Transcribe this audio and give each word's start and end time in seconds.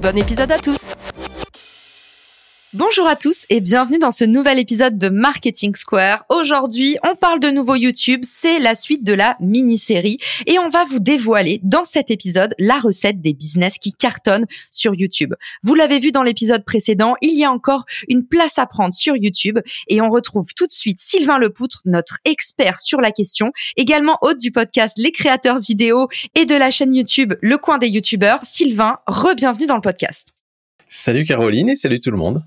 Bon 0.00 0.16
épisode 0.16 0.52
à 0.52 0.58
tous 0.58 0.94
Bonjour 2.74 3.06
à 3.06 3.16
tous 3.16 3.46
et 3.48 3.60
bienvenue 3.60 3.98
dans 3.98 4.10
ce 4.10 4.26
nouvel 4.26 4.58
épisode 4.58 4.98
de 4.98 5.08
Marketing 5.08 5.74
Square. 5.74 6.26
Aujourd'hui, 6.28 6.98
on 7.02 7.16
parle 7.16 7.40
de 7.40 7.48
nouveau 7.48 7.76
YouTube, 7.76 8.20
c'est 8.24 8.58
la 8.58 8.74
suite 8.74 9.02
de 9.04 9.14
la 9.14 9.38
mini-série 9.40 10.18
et 10.46 10.58
on 10.58 10.68
va 10.68 10.84
vous 10.84 10.98
dévoiler 10.98 11.60
dans 11.62 11.86
cet 11.86 12.10
épisode 12.10 12.54
la 12.58 12.78
recette 12.78 13.22
des 13.22 13.32
business 13.32 13.78
qui 13.78 13.94
cartonnent 13.94 14.44
sur 14.70 14.94
YouTube. 14.94 15.32
Vous 15.62 15.74
l'avez 15.74 15.98
vu 15.98 16.12
dans 16.12 16.22
l'épisode 16.22 16.62
précédent, 16.62 17.14
il 17.22 17.38
y 17.38 17.42
a 17.42 17.50
encore 17.50 17.86
une 18.06 18.26
place 18.26 18.58
à 18.58 18.66
prendre 18.66 18.92
sur 18.92 19.16
YouTube 19.16 19.60
et 19.86 20.02
on 20.02 20.10
retrouve 20.10 20.48
tout 20.54 20.66
de 20.66 20.72
suite 20.72 21.00
Sylvain 21.00 21.38
Lepoutre, 21.38 21.80
notre 21.86 22.18
expert 22.26 22.80
sur 22.80 23.00
la 23.00 23.12
question, 23.12 23.50
également 23.78 24.18
hôte 24.20 24.40
du 24.40 24.52
podcast 24.52 24.98
Les 24.98 25.10
créateurs 25.10 25.58
vidéo 25.58 26.08
et 26.34 26.44
de 26.44 26.54
la 26.54 26.70
chaîne 26.70 26.94
YouTube 26.94 27.32
Le 27.40 27.56
coin 27.56 27.78
des 27.78 27.88
YouTubeurs. 27.88 28.40
Sylvain, 28.42 28.98
re-bienvenue 29.06 29.66
dans 29.66 29.76
le 29.76 29.80
podcast. 29.80 30.28
Salut 30.90 31.24
Caroline 31.24 31.70
et 31.70 31.76
salut 31.76 32.00
tout 32.00 32.10
le 32.10 32.18
monde. 32.18 32.42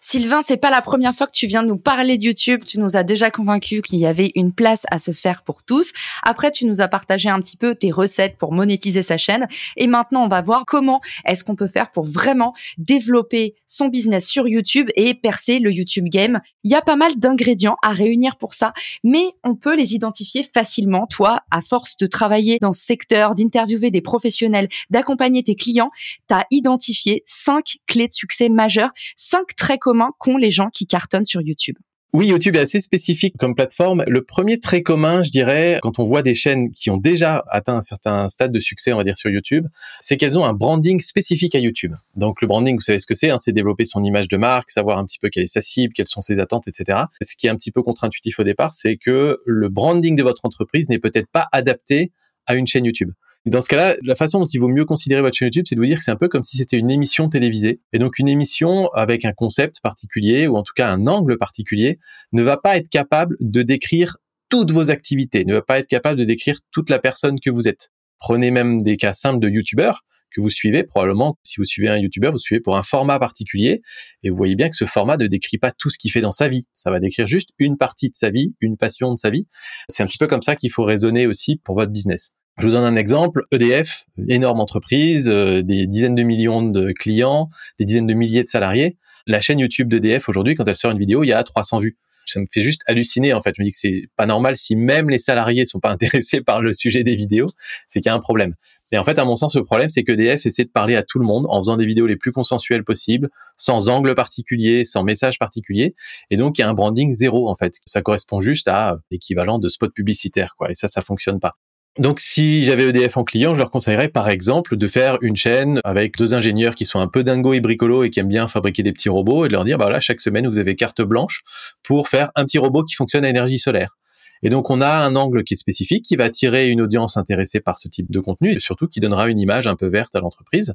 Sylvain, 0.00 0.42
c'est 0.44 0.56
pas 0.56 0.70
la 0.70 0.82
première 0.82 1.14
fois 1.14 1.26
que 1.26 1.32
tu 1.32 1.46
viens 1.46 1.62
nous 1.62 1.76
parler 1.76 2.18
de 2.18 2.24
YouTube. 2.24 2.64
Tu 2.64 2.78
nous 2.78 2.96
as 2.96 3.02
déjà 3.02 3.30
convaincu 3.30 3.82
qu'il 3.82 3.98
y 3.98 4.06
avait 4.06 4.32
une 4.34 4.52
place 4.52 4.84
à 4.90 4.98
se 4.98 5.12
faire 5.12 5.42
pour 5.42 5.62
tous. 5.62 5.92
Après, 6.22 6.50
tu 6.50 6.66
nous 6.66 6.80
as 6.80 6.88
partagé 6.88 7.28
un 7.28 7.40
petit 7.40 7.56
peu 7.56 7.74
tes 7.74 7.90
recettes 7.90 8.36
pour 8.36 8.52
monétiser 8.52 9.02
sa 9.02 9.18
chaîne. 9.18 9.46
Et 9.76 9.86
maintenant, 9.86 10.24
on 10.24 10.28
va 10.28 10.42
voir 10.42 10.64
comment 10.66 11.00
est-ce 11.24 11.44
qu'on 11.44 11.56
peut 11.56 11.66
faire 11.66 11.90
pour 11.90 12.04
vraiment 12.04 12.54
développer 12.78 13.54
son 13.66 13.88
business 13.88 14.28
sur 14.28 14.48
YouTube 14.48 14.88
et 14.96 15.14
percer 15.14 15.58
le 15.58 15.72
YouTube 15.72 16.06
game. 16.06 16.40
Il 16.64 16.70
y 16.70 16.74
a 16.74 16.82
pas 16.82 16.96
mal 16.96 17.16
d'ingrédients 17.16 17.76
à 17.82 17.90
réunir 17.90 18.36
pour 18.36 18.54
ça, 18.54 18.72
mais 19.04 19.24
on 19.44 19.54
peut 19.54 19.76
les 19.76 19.94
identifier 19.94 20.42
facilement. 20.42 21.06
Toi, 21.06 21.40
à 21.50 21.62
force 21.62 21.96
de 21.96 22.06
travailler 22.06 22.58
dans 22.60 22.72
ce 22.72 22.84
secteur, 22.84 23.34
d'interviewer 23.34 23.90
des 23.90 24.00
professionnels, 24.00 24.68
d'accompagner 24.90 25.42
tes 25.42 25.54
clients, 25.54 25.90
tu 26.28 26.34
as 26.34 26.46
identifié 26.50 27.22
cinq 27.26 27.78
clés 27.86 28.08
de 28.08 28.12
succès 28.12 28.48
majeures, 28.48 28.90
cinq 29.16 29.54
très 29.70 29.78
communs 29.78 30.10
qu'ont 30.18 30.36
les 30.36 30.50
gens 30.50 30.68
qui 30.68 30.84
cartonnent 30.84 31.26
sur 31.26 31.40
YouTube 31.42 31.76
oui, 32.12 32.26
YouTube 32.26 32.56
est 32.56 32.60
assez 32.60 32.80
spécifique 32.80 33.36
comme 33.38 33.54
plateforme. 33.54 34.02
Le 34.08 34.24
premier 34.24 34.58
très 34.58 34.82
commun, 34.82 35.22
je 35.22 35.30
dirais, 35.30 35.78
quand 35.80 36.00
on 36.00 36.02
voit 36.02 36.22
des 36.22 36.34
chaînes 36.34 36.72
qui 36.72 36.90
ont 36.90 36.96
déjà 36.96 37.44
atteint 37.48 37.76
un 37.76 37.82
certain 37.82 38.28
stade 38.28 38.50
de 38.50 38.58
succès, 38.58 38.92
on 38.92 38.96
va 38.96 39.04
dire, 39.04 39.16
sur 39.16 39.30
YouTube, 39.30 39.68
c'est 40.00 40.16
qu'elles 40.16 40.36
ont 40.36 40.44
un 40.44 40.52
branding 40.52 40.98
spécifique 40.98 41.54
à 41.54 41.60
YouTube. 41.60 41.94
Donc 42.16 42.40
le 42.40 42.48
branding, 42.48 42.74
vous 42.74 42.80
savez 42.80 42.98
ce 42.98 43.06
que 43.06 43.14
c'est, 43.14 43.30
hein, 43.30 43.38
c'est 43.38 43.52
développer 43.52 43.84
son 43.84 44.02
image 44.02 44.26
de 44.26 44.36
marque, 44.36 44.70
savoir 44.70 44.98
un 44.98 45.04
petit 45.04 45.20
peu 45.20 45.28
quelle 45.28 45.44
est 45.44 45.46
sa 45.46 45.60
cible, 45.60 45.92
quelles 45.94 46.08
sont 46.08 46.20
ses 46.20 46.40
attentes, 46.40 46.66
etc. 46.66 47.02
Ce 47.22 47.36
qui 47.36 47.46
est 47.46 47.50
un 47.50 47.54
petit 47.54 47.70
peu 47.70 47.80
contre-intuitif 47.80 48.40
au 48.40 48.42
départ, 48.42 48.74
c'est 48.74 48.96
que 48.96 49.40
le 49.46 49.68
branding 49.68 50.16
de 50.16 50.24
votre 50.24 50.44
entreprise 50.44 50.88
n'est 50.88 50.98
peut-être 50.98 51.28
pas 51.30 51.46
adapté 51.52 52.10
à 52.46 52.56
une 52.56 52.66
chaîne 52.66 52.86
YouTube. 52.86 53.12
Dans 53.46 53.62
ce 53.62 53.68
cas-là, 53.68 53.96
la 54.02 54.14
façon 54.14 54.38
dont 54.40 54.46
il 54.46 54.58
vaut 54.58 54.68
mieux 54.68 54.84
considérer 54.84 55.22
votre 55.22 55.36
chaîne 55.36 55.46
YouTube, 55.46 55.64
c'est 55.66 55.74
de 55.74 55.80
vous 55.80 55.86
dire 55.86 55.98
que 55.98 56.04
c'est 56.04 56.10
un 56.10 56.16
peu 56.16 56.28
comme 56.28 56.42
si 56.42 56.58
c'était 56.58 56.76
une 56.76 56.90
émission 56.90 57.28
télévisée. 57.30 57.80
Et 57.94 57.98
donc 57.98 58.18
une 58.18 58.28
émission 58.28 58.88
avec 58.92 59.24
un 59.24 59.32
concept 59.32 59.80
particulier, 59.82 60.46
ou 60.46 60.56
en 60.56 60.62
tout 60.62 60.74
cas 60.76 60.90
un 60.90 61.06
angle 61.06 61.38
particulier, 61.38 61.98
ne 62.32 62.42
va 62.42 62.58
pas 62.58 62.76
être 62.76 62.90
capable 62.90 63.36
de 63.40 63.62
décrire 63.62 64.18
toutes 64.50 64.72
vos 64.72 64.90
activités, 64.90 65.44
ne 65.46 65.54
va 65.54 65.62
pas 65.62 65.78
être 65.78 65.86
capable 65.86 66.18
de 66.18 66.24
décrire 66.24 66.58
toute 66.70 66.90
la 66.90 66.98
personne 66.98 67.40
que 67.40 67.48
vous 67.48 67.66
êtes. 67.66 67.90
Prenez 68.18 68.50
même 68.50 68.82
des 68.82 68.98
cas 68.98 69.14
simples 69.14 69.40
de 69.40 69.48
YouTubeurs 69.48 70.04
que 70.30 70.40
vous 70.40 70.50
suivez. 70.50 70.84
Probablement, 70.84 71.38
si 71.42 71.56
vous 71.56 71.64
suivez 71.64 71.88
un 71.88 71.96
YouTuber, 71.96 72.30
vous 72.30 72.38
suivez 72.38 72.60
pour 72.60 72.76
un 72.76 72.82
format 72.82 73.18
particulier. 73.18 73.80
Et 74.22 74.30
vous 74.30 74.36
voyez 74.36 74.54
bien 74.54 74.68
que 74.68 74.76
ce 74.76 74.84
format 74.84 75.16
ne 75.16 75.26
décrit 75.26 75.58
pas 75.58 75.72
tout 75.72 75.88
ce 75.88 75.98
qu'il 75.98 76.10
fait 76.10 76.20
dans 76.20 76.32
sa 76.32 76.48
vie. 76.48 76.66
Ça 76.74 76.90
va 76.90 77.00
décrire 77.00 77.26
juste 77.26 77.50
une 77.58 77.78
partie 77.78 78.10
de 78.10 78.16
sa 78.16 78.30
vie, 78.30 78.54
une 78.60 78.76
passion 78.76 79.12
de 79.12 79.18
sa 79.18 79.30
vie. 79.30 79.46
C'est 79.88 80.02
un 80.02 80.06
petit 80.06 80.18
peu 80.18 80.26
comme 80.26 80.42
ça 80.42 80.56
qu'il 80.56 80.70
faut 80.70 80.84
raisonner 80.84 81.26
aussi 81.26 81.56
pour 81.56 81.74
votre 81.74 81.92
business. 81.92 82.32
Je 82.60 82.66
vous 82.66 82.72
donne 82.72 82.84
un 82.84 82.96
exemple. 82.96 83.46
EDF, 83.52 84.04
énorme 84.28 84.60
entreprise, 84.60 85.30
euh, 85.30 85.62
des 85.62 85.86
dizaines 85.86 86.14
de 86.14 86.22
millions 86.22 86.60
de 86.60 86.92
clients, 86.92 87.48
des 87.78 87.86
dizaines 87.86 88.06
de 88.06 88.12
milliers 88.12 88.42
de 88.42 88.48
salariés. 88.48 88.98
La 89.26 89.40
chaîne 89.40 89.58
YouTube 89.58 89.88
d'EDF 89.88 90.28
aujourd'hui, 90.28 90.56
quand 90.56 90.68
elle 90.68 90.76
sort 90.76 90.90
une 90.90 90.98
vidéo, 90.98 91.24
il 91.24 91.28
y 91.28 91.32
a 91.32 91.42
300 91.42 91.80
vues. 91.80 91.96
Ça 92.26 92.38
me 92.38 92.44
fait 92.52 92.60
juste 92.60 92.82
halluciner 92.86 93.32
en 93.32 93.40
fait. 93.40 93.54
Je 93.56 93.62
me 93.62 93.66
dis 93.66 93.72
que 93.72 93.78
c'est 93.78 94.08
pas 94.14 94.26
normal 94.26 94.58
si 94.58 94.76
même 94.76 95.08
les 95.08 95.18
salariés 95.18 95.64
sont 95.64 95.80
pas 95.80 95.88
intéressés 95.90 96.42
par 96.42 96.60
le 96.60 96.74
sujet 96.74 97.02
des 97.02 97.16
vidéos, 97.16 97.46
c'est 97.88 98.02
qu'il 98.02 98.10
y 98.10 98.12
a 98.12 98.14
un 98.14 98.20
problème. 98.20 98.52
Et 98.92 98.98
en 98.98 99.04
fait, 99.04 99.18
à 99.18 99.24
mon 99.24 99.36
sens, 99.36 99.56
le 99.56 99.64
problème, 99.64 99.88
c'est 99.88 100.04
que 100.04 100.12
EDF 100.12 100.44
essaie 100.44 100.64
de 100.64 100.70
parler 100.70 100.96
à 100.96 101.02
tout 101.02 101.18
le 101.18 101.24
monde 101.24 101.46
en 101.48 101.62
faisant 101.62 101.78
des 101.78 101.86
vidéos 101.86 102.06
les 102.06 102.16
plus 102.16 102.32
consensuelles 102.32 102.84
possibles, 102.84 103.30
sans 103.56 103.88
angle 103.88 104.14
particulier, 104.14 104.84
sans 104.84 105.02
message 105.02 105.38
particulier. 105.38 105.94
Et 106.28 106.36
donc, 106.36 106.58
il 106.58 106.60
y 106.60 106.64
a 106.64 106.68
un 106.68 106.74
branding 106.74 107.10
zéro, 107.10 107.48
en 107.48 107.56
fait. 107.56 107.76
Ça 107.86 108.02
correspond 108.02 108.42
juste 108.42 108.68
à 108.68 108.98
l'équivalent 109.10 109.58
de 109.58 109.68
spot 109.68 109.94
publicitaire, 109.94 110.56
quoi. 110.58 110.70
Et 110.70 110.74
ça, 110.74 110.88
ça 110.88 111.00
fonctionne 111.00 111.40
pas. 111.40 111.56
Donc, 111.98 112.20
si 112.20 112.62
j'avais 112.62 112.88
EDF 112.88 113.16
en 113.16 113.24
client, 113.24 113.54
je 113.54 113.58
leur 113.58 113.70
conseillerais 113.70 114.08
par 114.08 114.28
exemple 114.28 114.76
de 114.76 114.88
faire 114.88 115.18
une 115.22 115.34
chaîne 115.36 115.80
avec 115.84 116.16
deux 116.16 116.34
ingénieurs 116.34 116.76
qui 116.76 116.86
sont 116.86 117.00
un 117.00 117.08
peu 117.08 117.24
dingo 117.24 117.52
et 117.52 117.60
bricolo 117.60 118.04
et 118.04 118.10
qui 118.10 118.20
aiment 118.20 118.28
bien 118.28 118.46
fabriquer 118.46 118.82
des 118.82 118.92
petits 118.92 119.08
robots 119.08 119.44
et 119.44 119.48
de 119.48 119.52
leur 119.52 119.64
dire, 119.64 119.76
bah 119.76 119.86
voilà, 119.86 120.00
chaque 120.00 120.20
semaine 120.20 120.46
vous 120.46 120.60
avez 120.60 120.76
carte 120.76 121.02
blanche 121.02 121.42
pour 121.82 122.08
faire 122.08 122.30
un 122.36 122.44
petit 122.44 122.58
robot 122.58 122.84
qui 122.84 122.94
fonctionne 122.94 123.24
à 123.24 123.28
énergie 123.28 123.58
solaire. 123.58 123.99
Et 124.42 124.50
donc 124.50 124.70
on 124.70 124.80
a 124.80 124.90
un 124.90 125.16
angle 125.16 125.44
qui 125.44 125.54
est 125.54 125.56
spécifique, 125.56 126.04
qui 126.04 126.16
va 126.16 126.24
attirer 126.24 126.68
une 126.70 126.80
audience 126.80 127.16
intéressée 127.16 127.60
par 127.60 127.78
ce 127.78 127.88
type 127.88 128.10
de 128.10 128.20
contenu 128.20 128.52
et 128.52 128.60
surtout 128.60 128.86
qui 128.88 129.00
donnera 129.00 129.28
une 129.28 129.38
image 129.38 129.66
un 129.66 129.76
peu 129.76 129.86
verte 129.86 130.14
à 130.16 130.20
l'entreprise. 130.20 130.74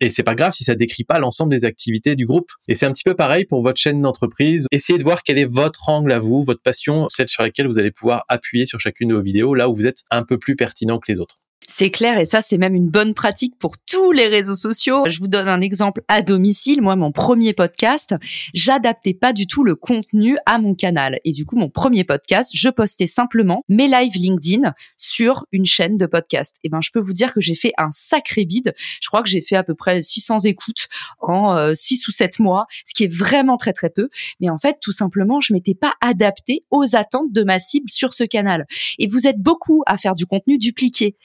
Et 0.00 0.10
c'est 0.10 0.22
pas 0.22 0.34
grave 0.34 0.52
si 0.52 0.64
ça 0.64 0.74
décrit 0.74 1.04
pas 1.04 1.18
l'ensemble 1.18 1.50
des 1.50 1.64
activités 1.64 2.16
du 2.16 2.26
groupe. 2.26 2.50
Et 2.68 2.74
c'est 2.74 2.86
un 2.86 2.92
petit 2.92 3.04
peu 3.04 3.14
pareil 3.14 3.44
pour 3.44 3.62
votre 3.62 3.80
chaîne 3.80 4.02
d'entreprise. 4.02 4.66
Essayez 4.70 4.98
de 4.98 5.04
voir 5.04 5.22
quel 5.22 5.38
est 5.38 5.50
votre 5.50 5.88
angle 5.88 6.12
à 6.12 6.18
vous, 6.18 6.42
votre 6.42 6.62
passion, 6.62 7.08
celle 7.08 7.28
sur 7.28 7.42
laquelle 7.42 7.66
vous 7.66 7.78
allez 7.78 7.90
pouvoir 7.90 8.24
appuyer 8.28 8.66
sur 8.66 8.80
chacune 8.80 9.08
de 9.08 9.14
vos 9.14 9.22
vidéos, 9.22 9.54
là 9.54 9.68
où 9.68 9.74
vous 9.74 9.86
êtes 9.86 10.02
un 10.10 10.22
peu 10.22 10.38
plus 10.38 10.56
pertinent 10.56 10.98
que 10.98 11.10
les 11.10 11.20
autres. 11.20 11.45
C'est 11.68 11.90
clair 11.90 12.18
et 12.18 12.24
ça 12.24 12.42
c'est 12.42 12.58
même 12.58 12.76
une 12.76 12.88
bonne 12.88 13.12
pratique 13.12 13.58
pour 13.58 13.76
tous 13.76 14.12
les 14.12 14.28
réseaux 14.28 14.54
sociaux. 14.54 15.02
Je 15.08 15.18
vous 15.18 15.26
donne 15.26 15.48
un 15.48 15.60
exemple 15.60 16.02
à 16.06 16.22
domicile. 16.22 16.80
Moi, 16.80 16.94
mon 16.94 17.10
premier 17.10 17.54
podcast, 17.54 18.14
j'adaptais 18.54 19.14
pas 19.14 19.32
du 19.32 19.48
tout 19.48 19.64
le 19.64 19.74
contenu 19.74 20.38
à 20.46 20.58
mon 20.58 20.74
canal. 20.74 21.18
Et 21.24 21.32
du 21.32 21.44
coup, 21.44 21.56
mon 21.56 21.68
premier 21.68 22.04
podcast, 22.04 22.52
je 22.54 22.68
postais 22.68 23.08
simplement 23.08 23.64
mes 23.68 23.88
lives 23.88 24.14
LinkedIn 24.14 24.74
sur 24.96 25.44
une 25.50 25.66
chaîne 25.66 25.96
de 25.96 26.06
podcast. 26.06 26.56
Et 26.62 26.68
ben, 26.68 26.80
je 26.80 26.90
peux 26.92 27.00
vous 27.00 27.12
dire 27.12 27.32
que 27.32 27.40
j'ai 27.40 27.56
fait 27.56 27.72
un 27.78 27.90
sacré 27.90 28.44
bide. 28.44 28.74
Je 29.00 29.08
crois 29.08 29.22
que 29.22 29.28
j'ai 29.28 29.40
fait 29.40 29.56
à 29.56 29.64
peu 29.64 29.74
près 29.74 30.02
600 30.02 30.40
écoutes 30.40 30.86
en 31.20 31.74
6 31.74 31.94
euh, 31.94 32.04
ou 32.08 32.12
7 32.12 32.38
mois, 32.38 32.66
ce 32.84 32.94
qui 32.94 33.04
est 33.04 33.12
vraiment 33.12 33.56
très 33.56 33.72
très 33.72 33.90
peu. 33.90 34.08
Mais 34.40 34.50
en 34.50 34.58
fait, 34.58 34.78
tout 34.80 34.92
simplement, 34.92 35.40
je 35.40 35.52
m'étais 35.52 35.74
pas 35.74 35.94
adapté 36.00 36.64
aux 36.70 36.94
attentes 36.94 37.32
de 37.32 37.42
ma 37.42 37.58
cible 37.58 37.90
sur 37.90 38.14
ce 38.14 38.22
canal. 38.22 38.66
Et 39.00 39.08
vous 39.08 39.26
êtes 39.26 39.40
beaucoup 39.40 39.82
à 39.86 39.98
faire 39.98 40.14
du 40.14 40.26
contenu 40.26 40.58
dupliqué. 40.58 41.16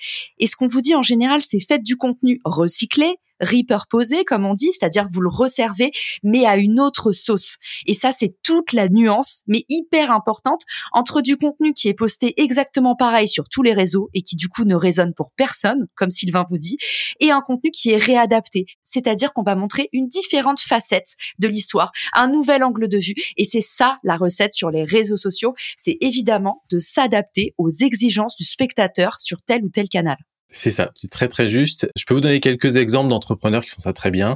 Et 0.42 0.48
ce 0.48 0.58
qu'on 0.58 0.68
vous 0.68 0.82
dit 0.82 0.96
en 0.96 1.02
général, 1.02 1.42
c'est 1.42 1.60
faites 1.60 1.84
du 1.84 1.96
contenu 1.96 2.42
recyclé, 2.44 3.16
repurposé, 3.42 4.24
comme 4.24 4.46
on 4.46 4.54
dit, 4.54 4.72
c'est-à-dire 4.72 5.08
vous 5.12 5.22
le 5.22 5.30
resservez, 5.30 5.92
mais 6.24 6.46
à 6.46 6.58
une 6.58 6.80
autre 6.80 7.12
sauce. 7.12 7.58
Et 7.86 7.94
ça, 7.94 8.12
c'est 8.12 8.36
toute 8.44 8.74
la 8.74 8.88
nuance, 8.88 9.44
mais 9.48 9.66
hyper 9.70 10.12
importante, 10.12 10.62
entre 10.92 11.22
du 11.22 11.38
contenu 11.38 11.74
qui 11.74 11.88
est 11.88 11.94
posté 11.94 12.34
exactement 12.42 12.96
pareil 12.96 13.28
sur 13.28 13.46
tous 13.50 13.64
les 13.64 13.74
réseaux 13.74 14.10
et 14.14 14.22
qui 14.22 14.36
du 14.36 14.48
coup 14.48 14.64
ne 14.64 14.76
résonne 14.76 15.14
pour 15.14 15.32
personne, 15.36 15.88
comme 15.96 16.12
Sylvain 16.12 16.46
vous 16.50 16.58
dit, 16.58 16.78
et 17.20 17.32
un 17.32 17.42
contenu 17.42 17.72
qui 17.72 17.92
est 17.92 17.98
réadapté, 17.98 18.66
c'est-à-dire 18.84 19.34
qu'on 19.34 19.44
va 19.44 19.56
montrer 19.56 19.90
une 19.92 20.08
différente 20.08 20.60
facette 20.60 21.16
de 21.40 21.48
l'histoire, 21.48 21.92
un 22.14 22.28
nouvel 22.28 22.64
angle 22.64 22.88
de 22.88 22.98
vue. 22.98 23.16
Et 23.38 23.44
c'est 23.44 23.62
ça 23.62 24.00
la 24.04 24.18
recette 24.18 24.54
sur 24.54 24.70
les 24.70 24.84
réseaux 24.84 25.18
sociaux, 25.18 25.54
c'est 25.78 25.98
évidemment 26.02 26.64
de 26.72 26.80
s'adapter 26.80 27.54
aux 27.58 27.70
exigences 27.70 28.36
du 28.36 28.44
spectateur 28.44 29.16
sur 29.20 29.42
tel 29.42 29.64
ou 29.64 29.70
tel 29.70 29.90
canal. 29.90 30.18
C'est 30.54 30.72
ça, 30.72 30.92
c'est 30.96 31.10
très 31.10 31.30
très 31.30 31.48
juste. 31.48 31.90
Je 31.96 32.04
peux 32.06 32.14
vous 32.14 32.20
donner 32.20 32.42
quelques 32.42 32.76
exemples 32.76 33.10
d'entrepreneurs 33.10 33.64
qui 33.64 33.70
font 33.70 33.80
ça 33.80 33.94
très 33.94 34.12
bien. 34.12 34.36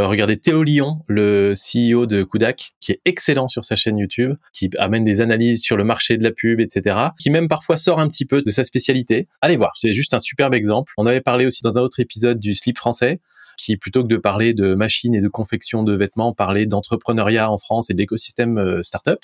Euh, 0.00 0.06
regardez 0.06 0.36
Théo 0.36 0.62
Lyon, 0.62 1.00
le 1.08 1.54
CEO 1.54 2.06
de 2.06 2.22
Kudak, 2.22 2.74
qui 2.80 2.92
est 2.92 3.00
excellent 3.04 3.48
sur 3.48 3.64
sa 3.64 3.74
chaîne 3.74 3.98
YouTube, 3.98 4.36
qui 4.52 4.70
amène 4.78 5.02
des 5.02 5.20
analyses 5.20 5.62
sur 5.62 5.76
le 5.76 5.82
marché 5.82 6.16
de 6.16 6.22
la 6.22 6.30
pub, 6.30 6.60
etc., 6.60 6.96
qui 7.18 7.30
même 7.30 7.48
parfois 7.48 7.76
sort 7.76 7.98
un 7.98 8.08
petit 8.08 8.24
peu 8.24 8.42
de 8.42 8.50
sa 8.52 8.64
spécialité. 8.64 9.26
Allez 9.40 9.56
voir, 9.56 9.72
c'est 9.74 9.92
juste 9.92 10.14
un 10.14 10.20
superbe 10.20 10.54
exemple. 10.54 10.92
On 10.96 11.06
avait 11.06 11.20
parlé 11.20 11.46
aussi 11.46 11.62
dans 11.62 11.78
un 11.78 11.82
autre 11.82 11.98
épisode 11.98 12.38
du 12.38 12.54
slip 12.54 12.78
français 12.78 13.20
qui 13.56 13.76
plutôt 13.76 14.02
que 14.02 14.08
de 14.08 14.16
parler 14.16 14.54
de 14.54 14.74
machines 14.74 15.14
et 15.14 15.20
de 15.20 15.28
confection 15.28 15.82
de 15.82 15.94
vêtements, 15.94 16.32
parlait 16.32 16.66
d'entrepreneuriat 16.66 17.50
en 17.50 17.58
France 17.58 17.90
et 17.90 17.94
d'écosystème 17.94 18.58
euh, 18.58 18.82
startup. 18.82 19.18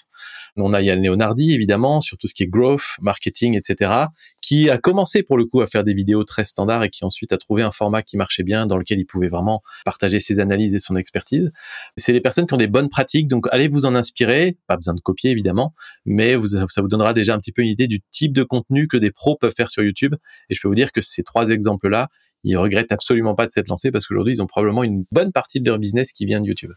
On 0.56 0.72
a 0.72 0.82
Yann 0.82 1.02
Leonardi 1.02 1.54
évidemment 1.54 2.00
sur 2.00 2.18
tout 2.18 2.26
ce 2.26 2.34
qui 2.34 2.42
est 2.42 2.46
growth, 2.46 2.82
marketing, 3.00 3.56
etc. 3.56 3.92
qui 4.40 4.68
a 4.70 4.78
commencé 4.78 5.22
pour 5.22 5.38
le 5.38 5.44
coup 5.44 5.60
à 5.60 5.66
faire 5.66 5.84
des 5.84 5.94
vidéos 5.94 6.24
très 6.24 6.44
standards 6.44 6.84
et 6.84 6.90
qui 6.90 7.04
ensuite 7.04 7.32
a 7.32 7.38
trouvé 7.38 7.62
un 7.62 7.72
format 7.72 8.02
qui 8.02 8.16
marchait 8.16 8.42
bien 8.42 8.66
dans 8.66 8.76
lequel 8.76 8.98
il 8.98 9.06
pouvait 9.06 9.28
vraiment 9.28 9.62
partager 9.84 10.20
ses 10.20 10.40
analyses 10.40 10.74
et 10.74 10.80
son 10.80 10.96
expertise. 10.96 11.52
C'est 11.96 12.12
des 12.12 12.20
personnes 12.20 12.46
qui 12.46 12.54
ont 12.54 12.58
des 12.58 12.66
bonnes 12.66 12.88
pratiques, 12.88 13.28
donc 13.28 13.46
allez 13.50 13.68
vous 13.68 13.86
en 13.86 13.94
inspirer. 13.94 14.58
Pas 14.66 14.76
besoin 14.76 14.94
de 14.94 15.00
copier 15.00 15.30
évidemment, 15.30 15.74
mais 16.04 16.36
ça 16.68 16.82
vous 16.82 16.88
donnera 16.88 17.12
déjà 17.12 17.34
un 17.34 17.38
petit 17.38 17.52
peu 17.52 17.62
une 17.62 17.68
idée 17.68 17.86
du 17.86 18.00
type 18.10 18.32
de 18.32 18.42
contenu 18.42 18.88
que 18.88 18.96
des 18.96 19.10
pros 19.10 19.36
peuvent 19.36 19.54
faire 19.56 19.70
sur 19.70 19.82
YouTube. 19.82 20.14
Et 20.50 20.54
je 20.54 20.60
peux 20.60 20.68
vous 20.68 20.74
dire 20.74 20.92
que 20.92 21.00
ces 21.00 21.22
trois 21.22 21.50
exemples-là, 21.50 22.08
ils 22.44 22.56
regrettent 22.56 22.92
absolument 22.92 23.34
pas 23.34 23.46
de 23.46 23.52
s'être 23.52 23.68
lancés 23.68 23.90
parce 23.90 24.06
ils 24.30 24.42
ont 24.42 24.46
probablement 24.46 24.84
une 24.84 25.04
bonne 25.12 25.32
partie 25.32 25.60
de 25.60 25.68
leur 25.68 25.78
business 25.78 26.12
qui 26.12 26.24
vient 26.26 26.40
de 26.40 26.46
YouTube. 26.46 26.70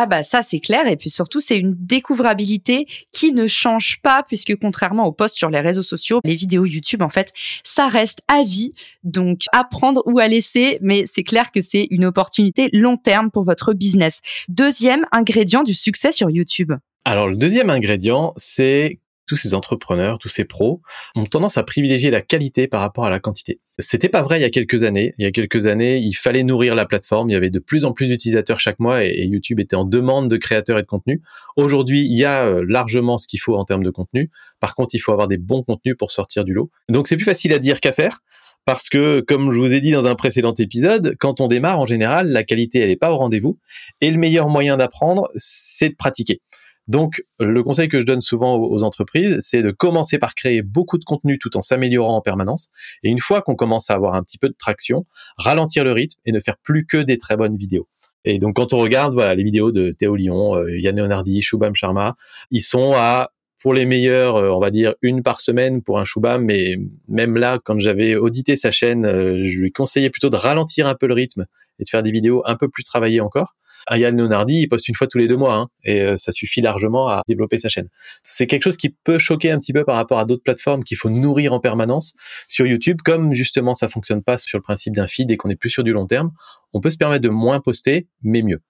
Ah 0.00 0.06
bah 0.06 0.22
ça 0.22 0.42
c'est 0.42 0.60
clair 0.60 0.86
et 0.86 0.96
puis 0.96 1.10
surtout 1.10 1.40
c'est 1.40 1.58
une 1.58 1.74
découvrabilité 1.76 2.86
qui 3.10 3.32
ne 3.32 3.48
change 3.48 4.00
pas 4.00 4.22
puisque 4.22 4.54
contrairement 4.54 5.06
aux 5.06 5.12
posts 5.12 5.34
sur 5.34 5.50
les 5.50 5.58
réseaux 5.60 5.82
sociaux, 5.82 6.20
les 6.24 6.36
vidéos 6.36 6.66
YouTube 6.66 7.02
en 7.02 7.08
fait, 7.08 7.32
ça 7.64 7.88
reste 7.88 8.20
à 8.28 8.44
vie. 8.44 8.74
Donc 9.02 9.40
à 9.52 9.64
prendre 9.64 10.02
ou 10.06 10.20
à 10.20 10.28
laisser, 10.28 10.78
mais 10.82 11.04
c'est 11.06 11.24
clair 11.24 11.50
que 11.50 11.60
c'est 11.60 11.88
une 11.90 12.04
opportunité 12.04 12.68
long 12.72 12.96
terme 12.96 13.30
pour 13.32 13.42
votre 13.42 13.72
business. 13.72 14.20
Deuxième 14.48 15.04
ingrédient 15.10 15.64
du 15.64 15.74
succès 15.74 16.12
sur 16.12 16.30
YouTube. 16.30 16.72
Alors 17.04 17.26
le 17.26 17.34
deuxième 17.34 17.70
ingrédient, 17.70 18.34
c'est 18.36 19.00
tous 19.28 19.36
ces 19.36 19.54
entrepreneurs, 19.54 20.18
tous 20.18 20.28
ces 20.28 20.44
pros 20.44 20.80
ont 21.14 21.26
tendance 21.26 21.58
à 21.58 21.62
privilégier 21.62 22.10
la 22.10 22.22
qualité 22.22 22.66
par 22.66 22.80
rapport 22.80 23.04
à 23.04 23.10
la 23.10 23.20
quantité. 23.20 23.60
C'était 23.78 24.08
pas 24.08 24.22
vrai 24.22 24.40
il 24.40 24.42
y 24.42 24.44
a 24.44 24.50
quelques 24.50 24.82
années. 24.82 25.14
Il 25.18 25.24
y 25.24 25.26
a 25.26 25.30
quelques 25.30 25.66
années, 25.66 25.98
il 25.98 26.14
fallait 26.14 26.42
nourrir 26.42 26.74
la 26.74 26.84
plateforme. 26.84 27.30
Il 27.30 27.34
y 27.34 27.36
avait 27.36 27.50
de 27.50 27.60
plus 27.60 27.84
en 27.84 27.92
plus 27.92 28.08
d'utilisateurs 28.08 28.58
chaque 28.58 28.80
mois 28.80 29.04
et, 29.04 29.26
YouTube 29.28 29.60
était 29.60 29.76
en 29.76 29.84
demande 29.84 30.28
de 30.28 30.36
créateurs 30.36 30.78
et 30.78 30.82
de 30.82 30.86
contenu. 30.86 31.22
Aujourd'hui, 31.56 32.04
il 32.04 32.16
y 32.16 32.24
a 32.24 32.46
euh, 32.46 32.64
largement 32.66 33.18
ce 33.18 33.28
qu'il 33.28 33.40
faut 33.40 33.54
en 33.54 33.64
termes 33.64 33.84
de 33.84 33.90
contenu. 33.90 34.30
Par 34.58 34.74
contre, 34.74 34.94
il 34.94 34.98
faut 34.98 35.12
avoir 35.12 35.28
des 35.28 35.36
bons 35.36 35.62
contenus 35.62 35.94
pour 35.96 36.10
sortir 36.10 36.44
du 36.44 36.54
lot. 36.54 36.70
Donc 36.88 37.06
c'est 37.06 37.16
plus 37.16 37.26
facile 37.26 37.52
à 37.52 37.58
dire 37.58 37.80
qu'à 37.80 37.92
faire. 37.92 38.18
Parce 38.64 38.88
que, 38.88 39.20
comme 39.20 39.50
je 39.50 39.58
vous 39.58 39.72
ai 39.72 39.80
dit 39.80 39.92
dans 39.92 40.06
un 40.06 40.14
précédent 40.14 40.52
épisode, 40.52 41.14
quand 41.18 41.40
on 41.40 41.46
démarre, 41.46 41.80
en 41.80 41.86
général, 41.86 42.28
la 42.28 42.44
qualité, 42.44 42.86
n'est 42.86 42.96
pas 42.96 43.10
au 43.10 43.16
rendez-vous. 43.16 43.58
Et 44.00 44.10
le 44.10 44.18
meilleur 44.18 44.48
moyen 44.48 44.76
d'apprendre, 44.76 45.30
c'est 45.36 45.90
de 45.90 45.94
pratiquer. 45.94 46.42
Donc, 46.88 47.22
le 47.38 47.62
conseil 47.62 47.88
que 47.88 48.00
je 48.00 48.06
donne 48.06 48.22
souvent 48.22 48.56
aux 48.56 48.82
entreprises, 48.82 49.36
c'est 49.40 49.62
de 49.62 49.70
commencer 49.70 50.18
par 50.18 50.34
créer 50.34 50.62
beaucoup 50.62 50.98
de 50.98 51.04
contenu 51.04 51.38
tout 51.38 51.56
en 51.56 51.60
s'améliorant 51.60 52.16
en 52.16 52.22
permanence. 52.22 52.70
Et 53.02 53.10
une 53.10 53.20
fois 53.20 53.42
qu'on 53.42 53.54
commence 53.54 53.90
à 53.90 53.94
avoir 53.94 54.14
un 54.14 54.22
petit 54.22 54.38
peu 54.38 54.48
de 54.48 54.56
traction, 54.58 55.06
ralentir 55.36 55.84
le 55.84 55.92
rythme 55.92 56.20
et 56.24 56.32
ne 56.32 56.40
faire 56.40 56.56
plus 56.62 56.86
que 56.86 56.96
des 56.96 57.18
très 57.18 57.36
bonnes 57.36 57.56
vidéos. 57.56 57.88
Et 58.24 58.38
donc, 58.38 58.56
quand 58.56 58.72
on 58.72 58.78
regarde, 58.78 59.14
voilà, 59.14 59.34
les 59.34 59.44
vidéos 59.44 59.70
de 59.70 59.90
Théo 59.90 60.16
Lyon, 60.16 60.56
euh, 60.56 60.78
Yann 60.80 60.96
Leonardi, 60.96 61.40
Shubham 61.42 61.74
Sharma, 61.74 62.16
ils 62.50 62.62
sont 62.62 62.92
à 62.94 63.30
pour 63.60 63.74
les 63.74 63.86
meilleurs, 63.86 64.36
euh, 64.36 64.50
on 64.50 64.60
va 64.60 64.70
dire 64.70 64.94
une 65.02 65.22
par 65.22 65.40
semaine 65.40 65.82
pour 65.82 65.98
un 65.98 66.04
Shubham, 66.04 66.44
mais 66.44 66.76
même 67.08 67.36
là, 67.36 67.58
quand 67.64 67.78
j'avais 67.78 68.16
audité 68.16 68.56
sa 68.56 68.70
chaîne, 68.70 69.04
euh, 69.04 69.44
je 69.44 69.58
lui 69.58 69.72
conseillais 69.72 70.10
plutôt 70.10 70.30
de 70.30 70.36
ralentir 70.36 70.86
un 70.86 70.94
peu 70.94 71.06
le 71.06 71.14
rythme 71.14 71.46
et 71.78 71.84
de 71.84 71.88
faire 71.88 72.02
des 72.02 72.10
vidéos 72.10 72.42
un 72.46 72.56
peu 72.56 72.68
plus 72.68 72.84
travaillées 72.84 73.20
encore. 73.20 73.54
Yann 73.90 74.16
Leonardi, 74.16 74.60
il 74.60 74.68
poste 74.68 74.88
une 74.88 74.94
fois 74.94 75.06
tous 75.06 75.18
les 75.18 75.28
deux 75.28 75.36
mois, 75.36 75.54
hein, 75.54 75.68
et 75.84 76.02
euh, 76.02 76.16
ça 76.16 76.32
suffit 76.32 76.60
largement 76.60 77.08
à 77.08 77.22
développer 77.26 77.58
sa 77.58 77.68
chaîne. 77.68 77.88
C'est 78.22 78.46
quelque 78.46 78.64
chose 78.64 78.76
qui 78.76 78.90
peut 78.90 79.18
choquer 79.18 79.50
un 79.50 79.58
petit 79.58 79.72
peu 79.72 79.84
par 79.84 79.96
rapport 79.96 80.18
à 80.18 80.24
d'autres 80.24 80.42
plateformes 80.42 80.82
qu'il 80.82 80.96
faut 80.96 81.10
nourrir 81.10 81.52
en 81.52 81.60
permanence. 81.60 82.14
Sur 82.48 82.66
YouTube, 82.66 82.98
comme 83.04 83.32
justement 83.32 83.74
ça 83.74 83.88
fonctionne 83.88 84.22
pas 84.22 84.38
sur 84.38 84.58
le 84.58 84.62
principe 84.62 84.94
d'un 84.94 85.06
feed 85.06 85.30
et 85.30 85.36
qu'on 85.36 85.48
est 85.48 85.56
plus 85.56 85.70
sur 85.70 85.84
du 85.84 85.92
long 85.92 86.06
terme, 86.06 86.32
on 86.72 86.80
peut 86.80 86.90
se 86.90 86.98
permettre 86.98 87.22
de 87.22 87.28
moins 87.28 87.60
poster, 87.60 88.08
mais 88.22 88.42
mieux. 88.42 88.60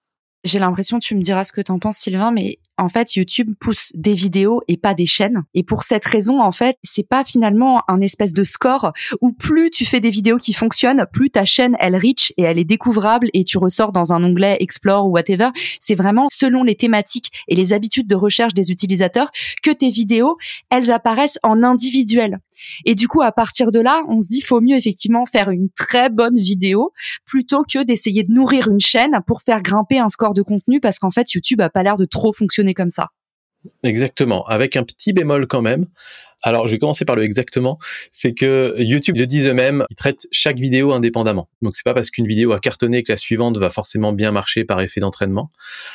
J'ai 0.45 0.59
l'impression, 0.59 0.99
tu 0.99 1.15
me 1.15 1.21
diras 1.21 1.43
ce 1.43 1.51
que 1.51 1.59
t'en 1.59 1.79
penses, 1.79 1.97
Sylvain, 1.97 2.31
mais 2.31 2.59
en 2.79 2.89
fait, 2.89 3.15
YouTube 3.15 3.53
pousse 3.59 3.91
des 3.93 4.13
vidéos 4.13 4.61
et 4.67 4.77
pas 4.77 4.93
des 4.93 5.05
chaînes. 5.05 5.43
Et 5.53 5.63
pour 5.63 5.83
cette 5.83 6.05
raison, 6.05 6.41
en 6.41 6.51
fait, 6.51 6.77
c'est 6.83 7.07
pas 7.07 7.23
finalement 7.23 7.83
un 7.89 7.99
espèce 8.01 8.33
de 8.33 8.43
score 8.43 8.93
où 9.21 9.33
plus 9.33 9.69
tu 9.69 9.85
fais 9.85 9.99
des 9.99 10.09
vidéos 10.09 10.37
qui 10.37 10.53
fonctionnent, 10.53 11.05
plus 11.11 11.29
ta 11.29 11.45
chaîne, 11.45 11.75
elle 11.79 11.95
reach 11.95 12.33
et 12.37 12.43
elle 12.43 12.57
est 12.57 12.65
découvrable 12.65 13.29
et 13.33 13.43
tu 13.43 13.57
ressors 13.57 13.91
dans 13.91 14.13
un 14.13 14.23
onglet 14.23 14.57
Explore 14.61 15.07
ou 15.07 15.11
whatever. 15.11 15.49
C'est 15.79 15.95
vraiment 15.95 16.27
selon 16.31 16.63
les 16.63 16.75
thématiques 16.75 17.31
et 17.47 17.55
les 17.55 17.73
habitudes 17.73 18.07
de 18.07 18.15
recherche 18.15 18.53
des 18.53 18.71
utilisateurs 18.71 19.29
que 19.61 19.71
tes 19.71 19.89
vidéos, 19.89 20.37
elles 20.69 20.91
apparaissent 20.91 21.39
en 21.43 21.63
individuel. 21.63 22.39
Et 22.85 22.95
du 22.95 23.07
coup, 23.07 23.21
à 23.21 23.31
partir 23.31 23.71
de 23.71 23.79
là, 23.79 24.03
on 24.07 24.19
se 24.19 24.27
dit, 24.27 24.41
faut 24.41 24.61
mieux 24.61 24.75
effectivement 24.75 25.25
faire 25.25 25.49
une 25.49 25.69
très 25.69 26.09
bonne 26.09 26.39
vidéo 26.39 26.91
plutôt 27.25 27.63
que 27.63 27.83
d'essayer 27.83 28.23
de 28.23 28.31
nourrir 28.31 28.67
une 28.67 28.79
chaîne 28.79 29.19
pour 29.25 29.41
faire 29.41 29.61
grimper 29.61 29.99
un 29.99 30.09
score 30.09 30.33
de 30.33 30.41
contenu 30.41 30.79
parce 30.79 30.99
qu'en 30.99 31.11
fait, 31.11 31.31
YouTube 31.33 31.61
a 31.61 31.69
pas 31.69 31.83
l'air 31.83 31.95
de 31.95 32.05
trop 32.05 32.33
fonctionner 32.33 32.68
comme 32.73 32.89
ça. 32.89 33.09
Exactement, 33.83 34.45
avec 34.45 34.77
un 34.77 34.83
petit 34.83 35.13
bémol 35.13 35.47
quand 35.47 35.61
même. 35.61 35.85
Alors, 36.43 36.67
je 36.67 36.73
vais 36.73 36.79
commencer 36.79 37.05
par 37.05 37.15
le 37.15 37.23
exactement. 37.23 37.77
C'est 38.11 38.33
que 38.33 38.75
YouTube 38.77 39.17
le 39.17 39.25
disent 39.25 39.45
eux-mêmes, 39.45 39.85
ils 39.89 39.95
traitent 39.95 40.27
chaque 40.31 40.57
vidéo 40.57 40.93
indépendamment. 40.93 41.49
Donc, 41.61 41.75
c'est 41.75 41.83
pas 41.83 41.93
parce 41.93 42.09
qu'une 42.09 42.27
vidéo 42.27 42.53
a 42.53 42.59
cartonné 42.59 43.03
que 43.03 43.11
la 43.11 43.17
suivante 43.17 43.57
va 43.57 43.69
forcément 43.69 44.13
bien 44.13 44.31
marcher 44.31 44.63
par 44.63 44.79
effet 44.81 45.01
d'entraînement. 45.01 45.51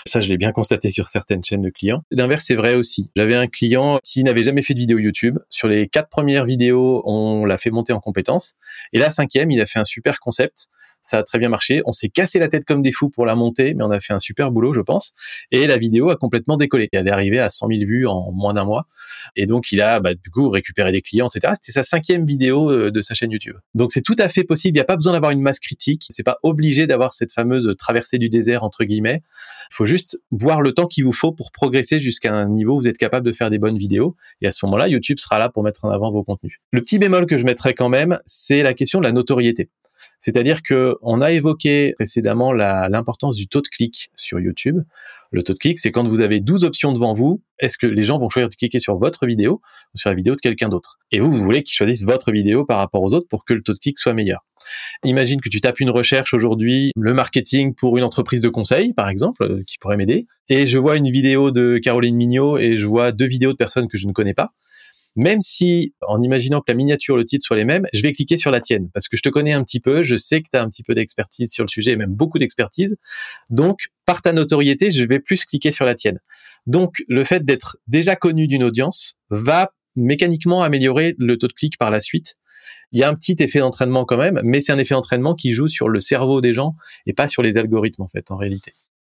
Ça, 0.06 0.20
je 0.20 0.28
l'ai 0.28 0.36
bien 0.36 0.52
constaté 0.52 0.90
sur 0.90 1.08
certaines 1.08 1.42
chaînes 1.42 1.62
de 1.62 1.70
clients. 1.70 2.02
L'inverse, 2.10 2.44
c'est 2.46 2.56
vrai 2.56 2.74
aussi. 2.74 3.10
J'avais 3.16 3.36
un 3.36 3.46
client 3.46 3.98
qui 4.04 4.22
n'avait 4.24 4.44
jamais 4.44 4.62
fait 4.62 4.74
de 4.74 4.80
vidéo 4.80 4.98
YouTube. 4.98 5.38
Sur 5.50 5.68
les 5.68 5.88
quatre 5.88 6.08
premières 6.08 6.44
vidéos, 6.44 7.02
on 7.06 7.44
l'a 7.44 7.58
fait 7.58 7.70
monter 7.70 7.92
en 7.92 8.00
compétences. 8.00 8.54
Et 8.92 8.98
la 8.98 9.10
cinquième, 9.10 9.50
il 9.50 9.60
a 9.60 9.66
fait 9.66 9.78
un 9.78 9.84
super 9.84 10.20
concept 10.20 10.68
ça 11.04 11.18
a 11.18 11.22
très 11.22 11.38
bien 11.38 11.50
marché. 11.50 11.82
On 11.84 11.92
s'est 11.92 12.08
cassé 12.08 12.38
la 12.38 12.48
tête 12.48 12.64
comme 12.64 12.82
des 12.82 12.90
fous 12.90 13.10
pour 13.10 13.26
la 13.26 13.34
monter, 13.36 13.74
mais 13.74 13.84
on 13.84 13.90
a 13.90 14.00
fait 14.00 14.14
un 14.14 14.18
super 14.18 14.50
boulot, 14.50 14.72
je 14.72 14.80
pense. 14.80 15.12
Et 15.52 15.66
la 15.66 15.76
vidéo 15.76 16.10
a 16.10 16.16
complètement 16.16 16.56
décollé. 16.56 16.88
Elle 16.92 17.06
est 17.06 17.10
arrivée 17.10 17.38
à 17.38 17.50
100 17.50 17.68
000 17.68 17.80
vues 17.84 18.06
en 18.06 18.32
moins 18.32 18.54
d'un 18.54 18.64
mois. 18.64 18.88
Et 19.36 19.46
donc, 19.46 19.70
il 19.70 19.82
a, 19.82 20.00
bah, 20.00 20.14
coup, 20.34 20.48
récupéré 20.50 20.92
des 20.92 21.00
clients, 21.00 21.28
etc. 21.28 21.54
C'était 21.54 21.72
sa 21.72 21.82
cinquième 21.82 22.24
vidéo 22.24 22.70
euh, 22.70 22.90
de 22.90 23.00
sa 23.00 23.14
chaîne 23.14 23.30
YouTube. 23.30 23.56
Donc, 23.74 23.92
c'est 23.92 24.02
tout 24.02 24.16
à 24.18 24.28
fait 24.28 24.44
possible. 24.44 24.76
Il 24.76 24.80
n'y 24.80 24.82
a 24.82 24.84
pas 24.84 24.96
besoin 24.96 25.14
d'avoir 25.14 25.30
une 25.30 25.40
masse 25.40 25.60
critique. 25.60 26.04
C'est 26.10 26.22
pas 26.22 26.38
obligé 26.42 26.86
d'avoir 26.86 27.14
cette 27.14 27.32
fameuse 27.32 27.74
traversée 27.78 28.18
du 28.18 28.28
désert, 28.28 28.64
entre 28.64 28.84
guillemets. 28.84 29.22
Il 29.70 29.74
faut 29.74 29.86
juste 29.86 30.20
voir 30.30 30.60
le 30.60 30.72
temps 30.72 30.86
qu'il 30.86 31.04
vous 31.04 31.12
faut 31.12 31.32
pour 31.32 31.52
progresser 31.52 32.00
jusqu'à 32.00 32.34
un 32.34 32.48
niveau 32.48 32.74
où 32.74 32.82
vous 32.82 32.88
êtes 32.88 32.98
capable 32.98 33.26
de 33.26 33.32
faire 33.32 33.50
des 33.50 33.58
bonnes 33.58 33.78
vidéos. 33.78 34.16
Et 34.42 34.46
à 34.46 34.52
ce 34.52 34.66
moment-là, 34.66 34.88
YouTube 34.88 35.18
sera 35.18 35.38
là 35.38 35.48
pour 35.48 35.62
mettre 35.62 35.84
en 35.84 35.90
avant 35.90 36.10
vos 36.10 36.24
contenus. 36.24 36.58
Le 36.72 36.80
petit 36.80 36.98
bémol 36.98 37.26
que 37.26 37.36
je 37.36 37.44
mettrais 37.44 37.74
quand 37.74 37.88
même, 37.88 38.18
c'est 38.26 38.62
la 38.62 38.74
question 38.74 38.98
de 38.98 39.04
la 39.04 39.12
notoriété. 39.12 39.70
C'est-à-dire 40.24 40.62
que 40.62 40.96
on 41.02 41.20
a 41.20 41.32
évoqué 41.32 41.92
précédemment 41.96 42.50
l'importance 42.50 43.36
du 43.36 43.46
taux 43.46 43.60
de 43.60 43.68
clic 43.68 44.08
sur 44.14 44.40
YouTube. 44.40 44.78
Le 45.32 45.42
taux 45.42 45.52
de 45.52 45.58
clic, 45.58 45.78
c'est 45.78 45.90
quand 45.90 46.08
vous 46.08 46.22
avez 46.22 46.40
12 46.40 46.64
options 46.64 46.92
devant 46.92 47.12
vous, 47.12 47.42
est-ce 47.58 47.76
que 47.76 47.86
les 47.86 48.04
gens 48.04 48.18
vont 48.18 48.30
choisir 48.30 48.48
de 48.48 48.54
cliquer 48.54 48.78
sur 48.78 48.96
votre 48.96 49.26
vidéo 49.26 49.60
ou 49.94 49.98
sur 49.98 50.08
la 50.08 50.16
vidéo 50.16 50.34
de 50.34 50.40
quelqu'un 50.40 50.70
d'autre? 50.70 50.96
Et 51.12 51.20
vous, 51.20 51.30
vous 51.30 51.42
voulez 51.42 51.62
qu'ils 51.62 51.74
choisissent 51.74 52.04
votre 52.04 52.32
vidéo 52.32 52.64
par 52.64 52.78
rapport 52.78 53.02
aux 53.02 53.12
autres 53.12 53.28
pour 53.28 53.44
que 53.44 53.52
le 53.52 53.62
taux 53.62 53.74
de 53.74 53.78
clic 53.78 53.98
soit 53.98 54.14
meilleur. 54.14 54.46
Imagine 55.04 55.42
que 55.42 55.50
tu 55.50 55.60
tapes 55.60 55.80
une 55.80 55.90
recherche 55.90 56.32
aujourd'hui, 56.32 56.92
le 56.96 57.12
marketing 57.12 57.74
pour 57.74 57.98
une 57.98 58.04
entreprise 58.04 58.40
de 58.40 58.48
conseil, 58.48 58.94
par 58.94 59.10
exemple, 59.10 59.42
euh, 59.42 59.62
qui 59.66 59.76
pourrait 59.76 59.98
m'aider, 59.98 60.26
et 60.48 60.66
je 60.66 60.78
vois 60.78 60.96
une 60.96 61.10
vidéo 61.10 61.50
de 61.50 61.76
Caroline 61.76 62.16
Mignot 62.16 62.56
et 62.56 62.78
je 62.78 62.86
vois 62.86 63.12
deux 63.12 63.26
vidéos 63.26 63.52
de 63.52 63.58
personnes 63.58 63.88
que 63.88 63.98
je 63.98 64.06
ne 64.06 64.12
connais 64.12 64.32
pas 64.32 64.54
même 65.16 65.40
si, 65.40 65.94
en 66.06 66.22
imaginant 66.22 66.60
que 66.60 66.66
la 66.68 66.74
miniature, 66.74 67.16
le 67.16 67.24
titre 67.24 67.44
soient 67.44 67.56
les 67.56 67.64
mêmes, 67.64 67.86
je 67.92 68.02
vais 68.02 68.12
cliquer 68.12 68.36
sur 68.36 68.50
la 68.50 68.60
tienne 68.60 68.90
parce 68.92 69.08
que 69.08 69.16
je 69.16 69.22
te 69.22 69.28
connais 69.28 69.52
un 69.52 69.62
petit 69.62 69.80
peu, 69.80 70.02
je 70.02 70.16
sais 70.16 70.42
que 70.42 70.48
tu 70.50 70.56
as 70.56 70.62
un 70.62 70.68
petit 70.68 70.82
peu 70.82 70.94
d'expertise 70.94 71.52
sur 71.52 71.64
le 71.64 71.68
sujet, 71.68 71.92
et 71.92 71.96
même 71.96 72.12
beaucoup 72.12 72.38
d'expertise. 72.38 72.96
Donc, 73.50 73.78
par 74.06 74.22
ta 74.22 74.32
notoriété, 74.32 74.90
je 74.90 75.04
vais 75.04 75.20
plus 75.20 75.44
cliquer 75.44 75.72
sur 75.72 75.84
la 75.84 75.94
tienne. 75.94 76.20
Donc, 76.66 77.02
le 77.08 77.24
fait 77.24 77.44
d'être 77.44 77.76
déjà 77.86 78.16
connu 78.16 78.46
d'une 78.46 78.64
audience 78.64 79.14
va 79.30 79.72
mécaniquement 79.96 80.62
améliorer 80.62 81.14
le 81.18 81.38
taux 81.38 81.48
de 81.48 81.52
clic 81.52 81.78
par 81.78 81.90
la 81.90 82.00
suite. 82.00 82.34
Il 82.92 82.98
y 82.98 83.04
a 83.04 83.08
un 83.08 83.14
petit 83.14 83.36
effet 83.38 83.58
d'entraînement 83.58 84.04
quand 84.04 84.16
même, 84.16 84.40
mais 84.42 84.60
c'est 84.60 84.72
un 84.72 84.78
effet 84.78 84.94
d'entraînement 84.94 85.34
qui 85.34 85.52
joue 85.52 85.68
sur 85.68 85.88
le 85.88 86.00
cerveau 86.00 86.40
des 86.40 86.54
gens 86.54 86.74
et 87.06 87.12
pas 87.12 87.28
sur 87.28 87.42
les 87.42 87.58
algorithmes 87.58 88.02
en 88.02 88.08
fait 88.08 88.30
en 88.30 88.36
réalité. 88.36 88.72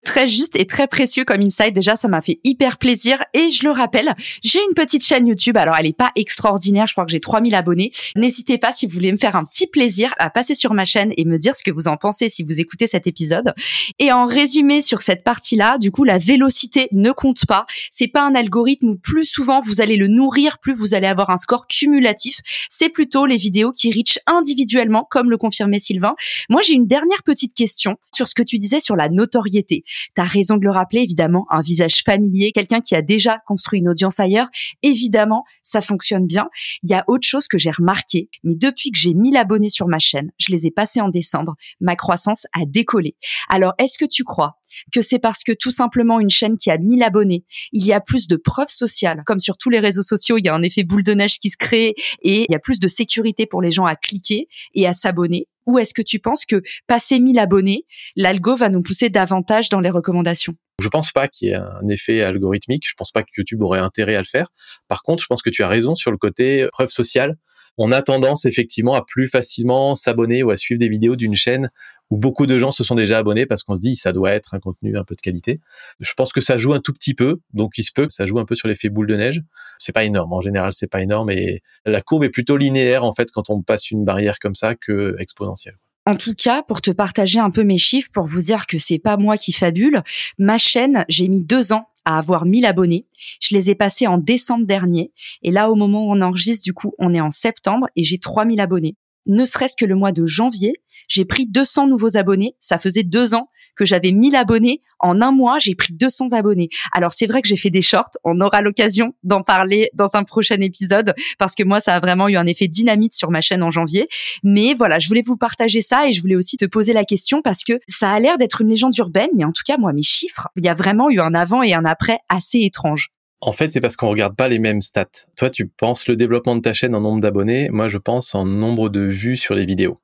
Très 0.08 0.26
juste 0.26 0.56
et 0.56 0.66
très 0.66 0.88
précieux 0.88 1.26
comme 1.26 1.42
insight. 1.42 1.74
Déjà, 1.74 1.98
ça 1.98 2.08
m'a 2.08 2.22
fait 2.22 2.40
hyper 2.46 2.78
plaisir. 2.78 3.22
Et 3.34 3.52
je 3.52 3.66
le 3.66 3.72
rappelle, 3.72 4.16
j'ai 4.42 4.60
une 4.60 4.74
petite 4.74 5.04
chaîne 5.04 5.28
YouTube. 5.28 5.58
Alors, 5.58 5.76
elle 5.78 5.86
est 5.86 5.98
pas 5.98 6.14
extraordinaire. 6.16 6.88
Je 6.88 6.94
crois 6.94 7.06
que 7.06 7.12
j'ai 7.12 7.20
3000 7.20 7.54
abonnés. 7.54 7.92
N'hésitez 8.16 8.58
pas, 8.58 8.72
si 8.72 8.88
vous 8.88 8.94
voulez 8.94 9.12
me 9.12 9.18
faire 9.18 9.36
un 9.36 9.44
petit 9.44 9.68
plaisir, 9.68 10.14
à 10.18 10.30
passer 10.30 10.56
sur 10.56 10.74
ma 10.74 10.86
chaîne 10.86 11.12
et 11.18 11.26
me 11.26 11.38
dire 11.38 11.58
ce 11.58 11.64
que 11.64 11.72
vous 11.72 11.90
en 11.90 11.98
pensez 11.98 12.30
si 12.30 12.44
vous 12.44 12.62
écoutez 12.62 12.88
cet 12.88 13.06
épisode. 13.06 13.54
Et 14.00 14.14
en 14.14 14.28
résumé 14.28 14.80
sur 14.80 15.02
cette 15.02 15.26
partie-là, 15.26 15.78
du 15.78 15.92
coup, 15.92 16.06
la 16.06 16.20
vélocité 16.20 16.88
ne 16.94 17.12
compte 17.12 17.46
pas. 17.46 17.66
C'est 17.92 18.08
pas 18.08 18.26
un 18.26 18.34
algorithme 18.34 18.88
où 18.88 18.96
plus 18.96 19.26
souvent 19.26 19.60
vous 19.60 19.82
allez 19.82 19.98
le 19.98 20.08
nourrir, 20.08 20.60
plus 20.60 20.74
vous 20.74 20.94
allez 20.96 21.08
avoir 21.08 21.32
un 21.32 21.38
score 21.38 21.68
cumulatif. 21.68 22.38
C'est 22.70 22.90
plutôt 22.90 23.26
les 23.26 23.36
vidéos 23.36 23.74
qui 23.74 23.92
reach 23.92 24.20
individuellement, 24.26 25.06
comme 25.12 25.30
le 25.30 25.38
confirmait 25.38 25.80
Sylvain. 25.80 26.16
Moi, 26.50 26.62
j'ai 26.62 26.76
une 26.76 26.88
dernière 26.88 27.24
petite 27.24 27.54
question 27.54 27.98
sur 28.16 28.30
ce 28.30 28.36
que 28.36 28.44
tu 28.44 28.58
disais 28.58 28.80
sur 28.80 28.96
la 28.96 29.10
notoriété. 29.10 29.84
T'as 30.16 30.24
raison 30.24 30.58
de 30.58 30.63
le 30.63 30.72
rappeler, 30.72 31.01
évidemment, 31.01 31.46
un 31.50 31.62
visage 31.62 32.04
familier, 32.06 32.51
quelqu'un 32.51 32.82
qui 32.82 32.96
a 32.96 33.01
déjà 33.01 33.39
construit 33.46 33.80
une 33.80 33.89
audience 33.89 34.20
ailleurs, 34.20 34.48
évidemment, 34.84 35.44
ça 35.63 35.82
fonctionne 35.82 36.25
bien. 36.25 36.50
Il 36.84 36.89
y 36.89 36.94
a 36.94 37.04
autre 37.08 37.27
chose 37.27 37.48
que 37.48 37.58
j'ai 37.58 37.72
remarqué, 37.72 38.30
mais 38.44 38.56
depuis 38.56 38.92
que 38.92 38.98
j'ai 38.98 39.13
1000 39.13 39.38
abonnés 39.38 39.70
sur 39.70 39.88
ma 39.88 40.00
chaîne, 40.00 40.32
je 40.38 40.51
les 40.51 40.68
ai 40.68 40.72
passés 40.72 41.01
en 41.01 41.10
décembre, 41.10 41.56
ma 41.80 41.96
croissance 41.96 42.48
a 42.54 42.66
décollé. 42.66 43.16
Alors, 43.50 43.74
est-ce 43.77 43.98
que 43.98 44.06
tu 44.06 44.24
crois 44.24 44.58
que 44.94 45.01
c'est 45.01 45.20
parce 45.20 45.44
que 45.44 45.51
tout 45.51 45.72
simplement 45.72 46.20
une 46.20 46.30
chaîne 46.30 46.58
qui 46.58 46.70
a 46.70 46.77
1000 46.77 47.04
abonnés, 47.04 47.44
il 47.72 47.86
y 47.86 47.94
a 47.94 48.01
plus 48.01 48.27
de 48.27 48.36
preuves 48.36 48.70
sociales, 48.70 49.24
comme 49.25 49.39
sur 49.39 49.58
tous 49.58 49.70
les 49.70 49.80
réseaux 49.80 50.04
sociaux, 50.04 50.38
il 50.38 50.46
y 50.46 50.50
a 50.50 50.56
un 50.56 50.62
effet 50.62 50.84
boule 50.84 51.04
de 51.04 51.13
neige 51.13 51.39
qui 51.39 51.50
se 51.50 51.58
crée 51.58 51.96
et 52.22 52.46
il 52.48 52.51
y 52.51 52.56
a 52.56 52.60
plus 52.60 52.80
de 52.80 52.88
sécurité 52.88 53.46
pour 53.46 53.62
les 53.62 53.72
gens 53.72 53.86
à 53.86 53.96
cliquer 53.96 54.48
et 54.74 54.88
à 54.88 54.94
s'abonner 54.94 55.48
ou 55.68 55.78
est-ce 55.78 55.94
que 55.94 56.02
tu 56.02 56.20
penses 56.20 56.46
que 56.46 56.62
passer 56.88 57.20
1000 57.20 57.38
abonnés, 57.40 57.86
l'algo 58.16 58.56
va 58.56 58.70
nous 58.70 58.82
pousser 58.82 59.10
davantage 59.10 59.70
dans 59.70 59.80
les 59.80 59.90
recommandations? 59.90 60.56
Je 60.82 60.88
pense 60.90 61.12
pas 61.12 61.28
qu'il 61.28 61.50
y 61.50 61.52
ait 61.52 61.56
un 61.56 61.88
effet 61.90 62.22
algorithmique. 62.22 62.84
Je 62.88 62.94
pense 62.96 63.12
pas 63.12 63.24
que 63.24 63.30
YouTube 63.38 63.62
aurait 63.62 63.80
intérêt 63.80 64.16
à 64.16 64.20
le 64.20 64.26
faire. 64.26 64.48
Par 64.88 65.04
contre, 65.04 65.22
je 65.22 65.28
pense 65.28 65.42
que 65.42 65.50
tu 65.50 65.64
as 65.64 65.68
raison 65.68 65.96
sur 65.96 66.12
le 66.12 66.18
côté 66.18 66.68
preuve 66.72 66.90
sociale 66.90 67.36
on 67.78 67.92
a 67.92 68.02
tendance 68.02 68.46
effectivement 68.46 68.96
à 68.96 69.04
plus 69.06 69.28
facilement 69.28 69.96
s'abonner 69.96 70.42
ou 70.44 70.50
à 70.50 70.58
suivre 70.58 70.80
des 70.80 70.90
vidéos 70.90 71.16
d'une 71.16 71.36
chaîne 71.36 71.70
où 72.10 72.18
beaucoup 72.18 72.46
de 72.46 72.58
gens 72.58 72.72
se 72.72 72.84
sont 72.84 72.96
déjà 72.96 73.18
abonnés 73.18 73.46
parce 73.46 73.64
qu'on 73.64 73.76
se 73.76 73.82
dit 73.82 73.96
ça 73.96 74.14
doit 74.14 74.32
être 74.32 74.54
un 74.54 74.60
contenu 74.60 74.98
un 74.98 75.04
peu 75.04 75.16
de 75.16 75.22
qualité. 75.22 75.60
Je 76.00 76.14
pense 76.14 76.34
que 76.34 76.42
ça 76.42 76.58
joue 76.58 76.74
un 76.74 76.80
tout 76.80 76.94
petit 76.94 77.14
peu, 77.14 77.40
donc 77.54 77.74
il 77.78 77.84
se 77.84 77.92
peut 77.92 78.08
que 78.08 78.14
ça 78.14 78.26
joue 78.26 78.40
un 78.40 78.46
peu 78.46 78.56
sur 78.56 78.68
l'effet 78.68 78.90
boule 78.90 79.08
de 79.08 79.16
neige. 79.16 79.42
C'est 79.80 79.92
pas 79.92 80.04
énorme 80.04 80.34
en 80.34 80.42
général, 80.42 80.74
c'est 80.74 80.88
pas 80.88 81.02
énorme 81.02 81.30
et 81.30 81.62
la 81.86 82.02
courbe 82.02 82.24
est 82.24 82.30
plutôt 82.30 82.58
linéaire 82.58 83.04
en 83.04 83.14
fait 83.14 83.32
quand 83.32 83.50
on 83.50 83.62
passe 83.62 83.92
une 83.92 84.06
barrière 84.06 84.40
comme 84.40 84.56
ça 84.56 84.76
que 84.76 85.16
exponentielle. 85.20 85.78
En 86.08 86.16
tout 86.16 86.34
cas, 86.34 86.64
pour 86.64 86.80
te 86.80 86.90
partager 86.92 87.38
un 87.38 87.52
peu 87.52 87.66
mes 87.66 87.78
chiffres, 87.78 88.10
pour 88.14 88.26
vous 88.26 88.40
dire 88.40 88.66
que 88.66 88.78
c'est 88.78 88.98
pas 88.98 89.18
moi 89.18 89.36
qui 89.36 89.52
fabule, 89.52 90.04
ma 90.38 90.58
chaîne, 90.58 91.04
j'ai 91.10 91.28
mis 91.28 91.42
deux 91.42 91.74
ans 91.74 91.90
à 92.06 92.18
avoir 92.18 92.46
1000 92.46 92.66
abonnés. 92.66 93.06
Je 93.42 93.54
les 93.54 93.70
ai 93.72 93.76
passés 93.76 94.08
en 94.08 94.18
décembre 94.18 94.66
dernier. 94.66 95.12
Et 95.44 95.52
là, 95.52 95.70
au 95.70 95.76
moment 95.76 96.08
où 96.08 96.14
on 96.14 96.22
enregistre, 96.22 96.64
du 96.64 96.72
coup, 96.72 96.94
on 96.98 97.14
est 97.14 97.20
en 97.20 97.30
septembre 97.30 97.90
et 97.98 98.04
j'ai 98.04 98.20
3000 98.20 98.62
abonnés. 98.62 98.96
Ne 99.26 99.44
serait-ce 99.44 99.76
que 99.76 99.84
le 99.84 99.96
mois 99.96 100.14
de 100.14 100.26
janvier, 100.26 100.76
j'ai 101.08 101.26
pris 101.26 101.48
200 101.48 101.88
nouveaux 101.88 102.18
abonnés. 102.18 102.56
Ça 102.60 102.80
faisait 102.80 103.04
deux 103.04 103.34
ans 103.34 103.50
que 103.78 103.86
j'avais 103.86 104.12
1000 104.12 104.36
abonnés. 104.36 104.82
En 105.00 105.22
un 105.22 105.32
mois, 105.32 105.60
j'ai 105.60 105.76
pris 105.76 105.94
200 105.94 106.34
abonnés. 106.34 106.70
Alors 106.92 107.14
c'est 107.14 107.28
vrai 107.28 107.42
que 107.42 107.48
j'ai 107.48 107.56
fait 107.56 107.70
des 107.70 107.82
shorts. 107.82 108.10
On 108.24 108.42
aura 108.42 108.62
l'occasion 108.62 109.14
d'en 109.24 109.44
parler 109.44 109.90
dans 109.94 110.16
un 110.16 110.24
prochain 110.24 110.60
épisode 110.60 111.14
parce 111.38 111.56
que 111.56 111.64
moi, 111.64 111.80
ça 111.80 111.96
a 111.96 112.00
vraiment 112.00 112.28
eu 112.28 112.36
un 112.36 112.48
effet 112.48 112.68
dynamite 112.68 113.14
sur 113.14 113.32
ma 113.32 113.42
chaîne 113.42 113.64
en 113.64 113.70
janvier. 113.70 114.08
Mais 114.44 114.74
voilà, 114.74 115.00
je 115.00 115.08
voulais 115.08 115.24
vous 115.26 115.38
partager 115.38 115.82
ça 115.82 116.08
et 116.10 116.14
je 116.14 116.22
voulais 116.22 116.36
aussi 116.36 116.58
te 116.58 116.66
poser 116.66 116.94
la 116.94 117.06
question 117.06 117.42
parce 117.42 117.64
que 117.64 117.80
ça 117.88 118.12
a 118.12 118.20
l'air 118.20 118.38
d'être 118.38 118.62
une 118.62 118.70
légende 118.70 118.98
urbaine, 118.98 119.30
mais 119.36 119.46
en 119.46 119.52
tout 119.52 119.64
cas, 119.66 119.78
moi, 119.78 119.94
mes 119.94 120.02
chiffres, 120.02 120.48
il 120.56 120.66
y 120.66 120.70
a 120.70 120.74
vraiment 120.74 121.10
eu 121.10 121.20
un 121.20 121.34
avant 121.34 121.62
et 121.62 121.74
un 121.74 121.86
après 121.86 122.18
assez 122.30 122.60
étrange. 122.60 123.12
En 123.40 123.52
fait, 123.52 123.72
c'est 123.72 123.82
parce 123.82 123.96
qu'on 123.96 124.10
regarde 124.10 124.36
pas 124.36 124.48
les 124.48 124.58
mêmes 124.58 124.82
stats. 124.82 125.06
Toi, 125.38 125.52
tu 125.52 125.68
penses 125.68 126.08
le 126.08 126.16
développement 126.16 126.56
de 126.56 126.62
ta 126.62 126.74
chaîne 126.74 126.96
en 126.96 127.02
nombre 127.02 127.20
d'abonnés. 127.20 127.70
Moi, 127.70 127.88
je 127.88 128.00
pense 128.00 128.34
en 128.34 128.46
nombre 128.46 128.90
de 128.90 129.02
vues 129.02 129.38
sur 129.38 129.54
les 129.54 129.66
vidéos. 129.66 130.00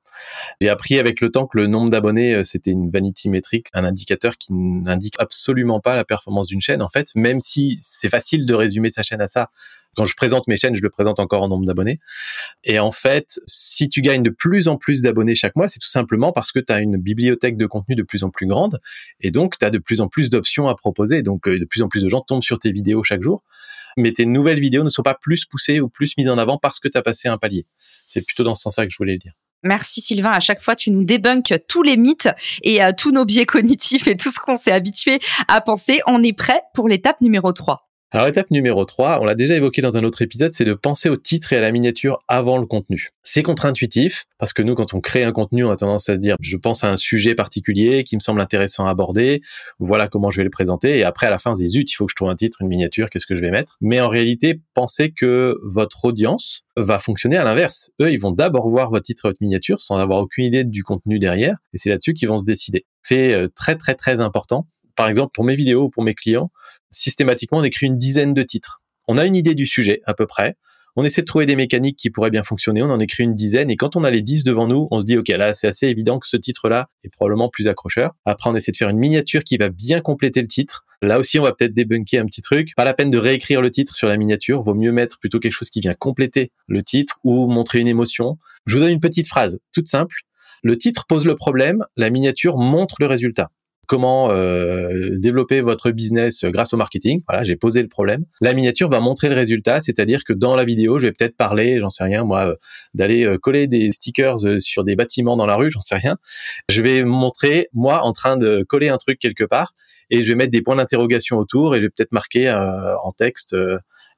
J'ai 0.60 0.68
appris 0.68 0.98
avec 0.98 1.20
le 1.20 1.30
temps 1.30 1.46
que 1.46 1.58
le 1.58 1.66
nombre 1.66 1.90
d'abonnés, 1.90 2.34
euh, 2.34 2.44
c'était 2.44 2.70
une 2.70 2.90
vanity 2.90 3.28
metric, 3.28 3.68
un 3.74 3.84
indicateur 3.84 4.36
qui 4.38 4.52
n'indique 4.52 5.14
absolument 5.18 5.80
pas 5.80 5.96
la 5.96 6.04
performance 6.04 6.48
d'une 6.48 6.60
chaîne, 6.60 6.82
en 6.82 6.88
fait, 6.88 7.08
même 7.14 7.40
si 7.40 7.76
c'est 7.78 8.08
facile 8.08 8.46
de 8.46 8.54
résumer 8.54 8.90
sa 8.90 9.02
chaîne 9.02 9.20
à 9.20 9.26
ça. 9.26 9.50
Quand 9.94 10.04
je 10.04 10.14
présente 10.16 10.48
mes 10.48 10.56
chaînes, 10.56 10.74
je 10.74 10.82
le 10.82 10.90
présente 10.90 11.20
encore 11.20 11.42
en 11.42 11.48
nombre 11.48 11.64
d'abonnés. 11.64 12.00
Et 12.64 12.78
en 12.78 12.92
fait, 12.92 13.40
si 13.46 13.88
tu 13.88 14.02
gagnes 14.02 14.22
de 14.22 14.30
plus 14.30 14.68
en 14.68 14.76
plus 14.76 15.02
d'abonnés 15.02 15.34
chaque 15.34 15.56
mois, 15.56 15.68
c'est 15.68 15.78
tout 15.78 15.88
simplement 15.88 16.32
parce 16.32 16.52
que 16.52 16.58
tu 16.58 16.72
as 16.72 16.80
une 16.80 16.96
bibliothèque 16.96 17.56
de 17.56 17.66
contenu 17.66 17.94
de 17.94 18.02
plus 18.02 18.24
en 18.24 18.30
plus 18.30 18.46
grande 18.46 18.80
et 19.20 19.30
donc 19.30 19.58
tu 19.58 19.64
as 19.64 19.70
de 19.70 19.78
plus 19.78 20.00
en 20.00 20.08
plus 20.08 20.30
d'options 20.30 20.68
à 20.68 20.74
proposer. 20.74 21.22
Donc 21.22 21.46
euh, 21.48 21.58
de 21.58 21.64
plus 21.64 21.82
en 21.82 21.88
plus 21.88 22.02
de 22.02 22.08
gens 22.08 22.20
tombent 22.20 22.42
sur 22.42 22.58
tes 22.58 22.72
vidéos 22.72 23.04
chaque 23.04 23.22
jour. 23.22 23.44
Mais 23.96 24.12
tes 24.12 24.26
nouvelles 24.26 24.60
vidéos 24.60 24.82
ne 24.82 24.88
sont 24.88 25.02
pas 25.02 25.14
plus 25.14 25.44
poussées 25.44 25.80
ou 25.80 25.88
plus 25.88 26.16
mises 26.16 26.28
en 26.28 26.38
avant 26.38 26.58
parce 26.58 26.80
que 26.80 26.88
tu 26.88 26.98
as 26.98 27.02
passé 27.02 27.28
un 27.28 27.38
palier. 27.38 27.66
C'est 27.78 28.22
plutôt 28.22 28.42
dans 28.42 28.56
ce 28.56 28.62
sens-là 28.62 28.86
que 28.86 28.92
je 28.92 28.98
voulais 28.98 29.12
le 29.12 29.18
dire. 29.18 29.34
Merci 29.64 30.00
Sylvain. 30.02 30.30
À 30.30 30.40
chaque 30.40 30.60
fois, 30.60 30.76
tu 30.76 30.90
nous 30.90 31.04
débunkes 31.04 31.54
tous 31.68 31.82
les 31.82 31.96
mythes 31.96 32.28
et 32.62 32.82
euh, 32.82 32.92
tous 32.96 33.12
nos 33.12 33.24
biais 33.24 33.46
cognitifs 33.46 34.06
et 34.06 34.16
tout 34.16 34.30
ce 34.30 34.38
qu'on 34.38 34.56
s'est 34.56 34.72
habitué 34.72 35.20
à 35.48 35.60
penser. 35.60 36.00
On 36.06 36.22
est 36.22 36.34
prêt 36.34 36.62
pour 36.74 36.86
l'étape 36.86 37.20
numéro 37.20 37.52
3. 37.52 37.88
Alors 38.14 38.28
étape 38.28 38.52
numéro 38.52 38.84
3, 38.84 39.18
on 39.20 39.24
l'a 39.24 39.34
déjà 39.34 39.56
évoqué 39.56 39.82
dans 39.82 39.96
un 39.96 40.04
autre 40.04 40.22
épisode, 40.22 40.52
c'est 40.52 40.64
de 40.64 40.74
penser 40.74 41.08
au 41.08 41.16
titre 41.16 41.52
et 41.52 41.56
à 41.56 41.60
la 41.60 41.72
miniature 41.72 42.20
avant 42.28 42.58
le 42.58 42.64
contenu. 42.64 43.08
C'est 43.24 43.42
contre-intuitif 43.42 44.26
parce 44.38 44.52
que 44.52 44.62
nous 44.62 44.76
quand 44.76 44.94
on 44.94 45.00
crée 45.00 45.24
un 45.24 45.32
contenu, 45.32 45.64
on 45.64 45.70
a 45.72 45.74
tendance 45.74 46.08
à 46.08 46.14
se 46.14 46.20
dire 46.20 46.36
je 46.38 46.56
pense 46.56 46.84
à 46.84 46.92
un 46.92 46.96
sujet 46.96 47.34
particulier 47.34 48.04
qui 48.04 48.14
me 48.14 48.20
semble 48.20 48.40
intéressant 48.40 48.86
à 48.86 48.90
aborder, 48.90 49.40
voilà 49.80 50.06
comment 50.06 50.30
je 50.30 50.36
vais 50.36 50.44
le 50.44 50.50
présenter 50.50 50.96
et 50.96 51.02
après 51.02 51.26
à 51.26 51.30
la 51.30 51.40
fin 51.40 51.50
on 51.50 51.54
se 51.56 51.62
dit 51.62 51.68
zut, 51.68 51.90
il 51.90 51.94
faut 51.96 52.06
que 52.06 52.12
je 52.12 52.14
trouve 52.14 52.28
un 52.28 52.36
titre, 52.36 52.58
une 52.60 52.68
miniature, 52.68 53.10
qu'est-ce 53.10 53.26
que 53.26 53.34
je 53.34 53.40
vais 53.40 53.50
mettre? 53.50 53.78
Mais 53.80 54.00
en 54.00 54.08
réalité, 54.08 54.60
pensez 54.74 55.10
que 55.10 55.58
votre 55.64 56.04
audience 56.04 56.62
va 56.76 57.00
fonctionner 57.00 57.36
à 57.36 57.42
l'inverse. 57.42 57.90
Eux, 58.00 58.12
ils 58.12 58.20
vont 58.20 58.30
d'abord 58.30 58.68
voir 58.68 58.90
votre 58.90 59.06
titre 59.06 59.24
et 59.24 59.28
votre 59.30 59.38
miniature 59.40 59.80
sans 59.80 59.96
avoir 59.96 60.20
aucune 60.20 60.44
idée 60.44 60.62
du 60.62 60.84
contenu 60.84 61.18
derrière 61.18 61.56
et 61.72 61.78
c'est 61.78 61.90
là-dessus 61.90 62.14
qu'ils 62.14 62.28
vont 62.28 62.38
se 62.38 62.44
décider. 62.44 62.86
C'est 63.02 63.34
euh, 63.34 63.48
très 63.56 63.74
très 63.74 63.96
très 63.96 64.20
important 64.20 64.68
par 64.96 65.08
exemple, 65.08 65.32
pour 65.34 65.44
mes 65.44 65.56
vidéos 65.56 65.84
ou 65.84 65.90
pour 65.90 66.02
mes 66.02 66.14
clients, 66.14 66.50
systématiquement, 66.90 67.58
on 67.58 67.64
écrit 67.64 67.86
une 67.86 67.98
dizaine 67.98 68.34
de 68.34 68.42
titres. 68.42 68.82
On 69.08 69.18
a 69.18 69.26
une 69.26 69.36
idée 69.36 69.54
du 69.54 69.66
sujet, 69.66 70.00
à 70.06 70.14
peu 70.14 70.26
près. 70.26 70.56
On 70.96 71.02
essaie 71.02 71.22
de 71.22 71.26
trouver 71.26 71.44
des 71.44 71.56
mécaniques 71.56 71.96
qui 71.98 72.08
pourraient 72.10 72.30
bien 72.30 72.44
fonctionner. 72.44 72.80
On 72.82 72.90
en 72.90 73.00
écrit 73.00 73.24
une 73.24 73.34
dizaine. 73.34 73.68
Et 73.68 73.76
quand 73.76 73.96
on 73.96 74.04
a 74.04 74.10
les 74.10 74.22
dix 74.22 74.44
devant 74.44 74.68
nous, 74.68 74.86
on 74.92 75.00
se 75.00 75.06
dit, 75.06 75.18
OK, 75.18 75.28
là, 75.28 75.52
c'est 75.52 75.66
assez 75.66 75.88
évident 75.88 76.20
que 76.20 76.28
ce 76.28 76.36
titre-là 76.36 76.88
est 77.02 77.08
probablement 77.08 77.48
plus 77.48 77.66
accrocheur. 77.66 78.12
Après, 78.24 78.48
on 78.48 78.54
essaie 78.54 78.70
de 78.70 78.76
faire 78.76 78.88
une 78.88 78.98
miniature 78.98 79.42
qui 79.42 79.56
va 79.56 79.70
bien 79.70 80.00
compléter 80.00 80.40
le 80.40 80.46
titre. 80.46 80.84
Là 81.02 81.18
aussi, 81.18 81.40
on 81.40 81.42
va 81.42 81.52
peut-être 81.52 81.74
débunker 81.74 82.20
un 82.20 82.26
petit 82.26 82.42
truc. 82.42 82.74
Pas 82.76 82.84
la 82.84 82.94
peine 82.94 83.10
de 83.10 83.18
réécrire 83.18 83.60
le 83.60 83.72
titre 83.72 83.96
sur 83.96 84.06
la 84.06 84.16
miniature. 84.16 84.62
Vaut 84.62 84.74
mieux 84.74 84.92
mettre 84.92 85.18
plutôt 85.18 85.40
quelque 85.40 85.52
chose 85.52 85.70
qui 85.70 85.80
vient 85.80 85.94
compléter 85.94 86.52
le 86.68 86.82
titre 86.84 87.18
ou 87.24 87.48
montrer 87.48 87.80
une 87.80 87.88
émotion. 87.88 88.38
Je 88.66 88.76
vous 88.76 88.80
donne 88.80 88.92
une 88.92 89.00
petite 89.00 89.26
phrase 89.26 89.58
toute 89.72 89.88
simple. 89.88 90.14
Le 90.62 90.78
titre 90.78 91.06
pose 91.08 91.26
le 91.26 91.34
problème, 91.34 91.84
la 91.96 92.08
miniature 92.08 92.56
montre 92.56 92.96
le 93.00 93.06
résultat 93.06 93.50
comment 93.86 94.30
euh, 94.30 95.10
développer 95.18 95.60
votre 95.60 95.90
business 95.90 96.44
grâce 96.44 96.72
au 96.72 96.76
marketing. 96.76 97.22
Voilà, 97.28 97.44
j'ai 97.44 97.56
posé 97.56 97.82
le 97.82 97.88
problème. 97.88 98.24
La 98.40 98.52
miniature 98.52 98.88
va 98.88 99.00
montrer 99.00 99.28
le 99.28 99.34
résultat, 99.34 99.80
c'est-à-dire 99.80 100.24
que 100.24 100.32
dans 100.32 100.54
la 100.54 100.64
vidéo, 100.64 100.98
je 100.98 101.06
vais 101.06 101.12
peut-être 101.12 101.36
parler, 101.36 101.80
j'en 101.80 101.90
sais 101.90 102.04
rien, 102.04 102.24
moi, 102.24 102.46
euh, 102.46 102.56
d'aller 102.94 103.24
euh, 103.24 103.38
coller 103.38 103.66
des 103.66 103.92
stickers 103.92 104.38
sur 104.60 104.84
des 104.84 104.96
bâtiments 104.96 105.36
dans 105.36 105.46
la 105.46 105.56
rue, 105.56 105.70
j'en 105.70 105.80
sais 105.80 105.96
rien. 105.96 106.16
Je 106.68 106.82
vais 106.82 107.04
montrer 107.04 107.68
moi 107.72 108.02
en 108.02 108.12
train 108.12 108.36
de 108.36 108.64
coller 108.68 108.88
un 108.88 108.98
truc 108.98 109.18
quelque 109.18 109.44
part 109.44 109.74
et 110.10 110.22
je 110.22 110.28
vais 110.32 110.36
mettre 110.36 110.52
des 110.52 110.62
points 110.62 110.76
d'interrogation 110.76 111.38
autour 111.38 111.74
et 111.74 111.78
je 111.78 111.84
vais 111.84 111.90
peut-être 111.90 112.12
marquer 112.12 112.50
en 112.50 113.10
texte 113.10 113.56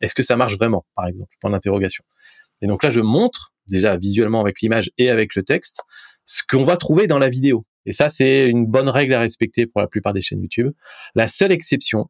est-ce 0.01 0.15
que 0.15 0.23
ça 0.23 0.37
marche 0.37 0.57
vraiment, 0.57 0.85
par 0.95 1.07
exemple, 1.07 1.31
point 1.41 1.51
d'interrogation. 1.51 2.05
Et 2.63 2.67
donc 2.67 2.83
là, 2.83 2.91
je 2.91 3.01
montre 3.01 3.53
déjà 3.67 3.97
visuellement 3.97 4.41
avec 4.41 4.61
l'image 4.61 4.91
et 4.99 5.11
avec 5.11 5.35
le 5.35 5.43
texte 5.43 5.83
ce 6.25 6.43
qu'on 6.49 6.65
va 6.65 6.77
trouver 6.77 7.07
dans 7.07 7.19
la 7.19 7.29
vidéo. 7.29 7.65
Et 7.87 7.93
ça, 7.93 8.09
c'est 8.09 8.47
une 8.47 8.67
bonne 8.67 8.89
règle 8.89 9.15
à 9.15 9.21
respecter 9.21 9.67
pour 9.67 9.81
la 9.81 9.87
plupart 9.87 10.13
des 10.13 10.23
chaînes 10.23 10.43
YouTube. 10.43 10.73
La 11.15 11.29
seule 11.29 11.53
exception, 11.53 12.09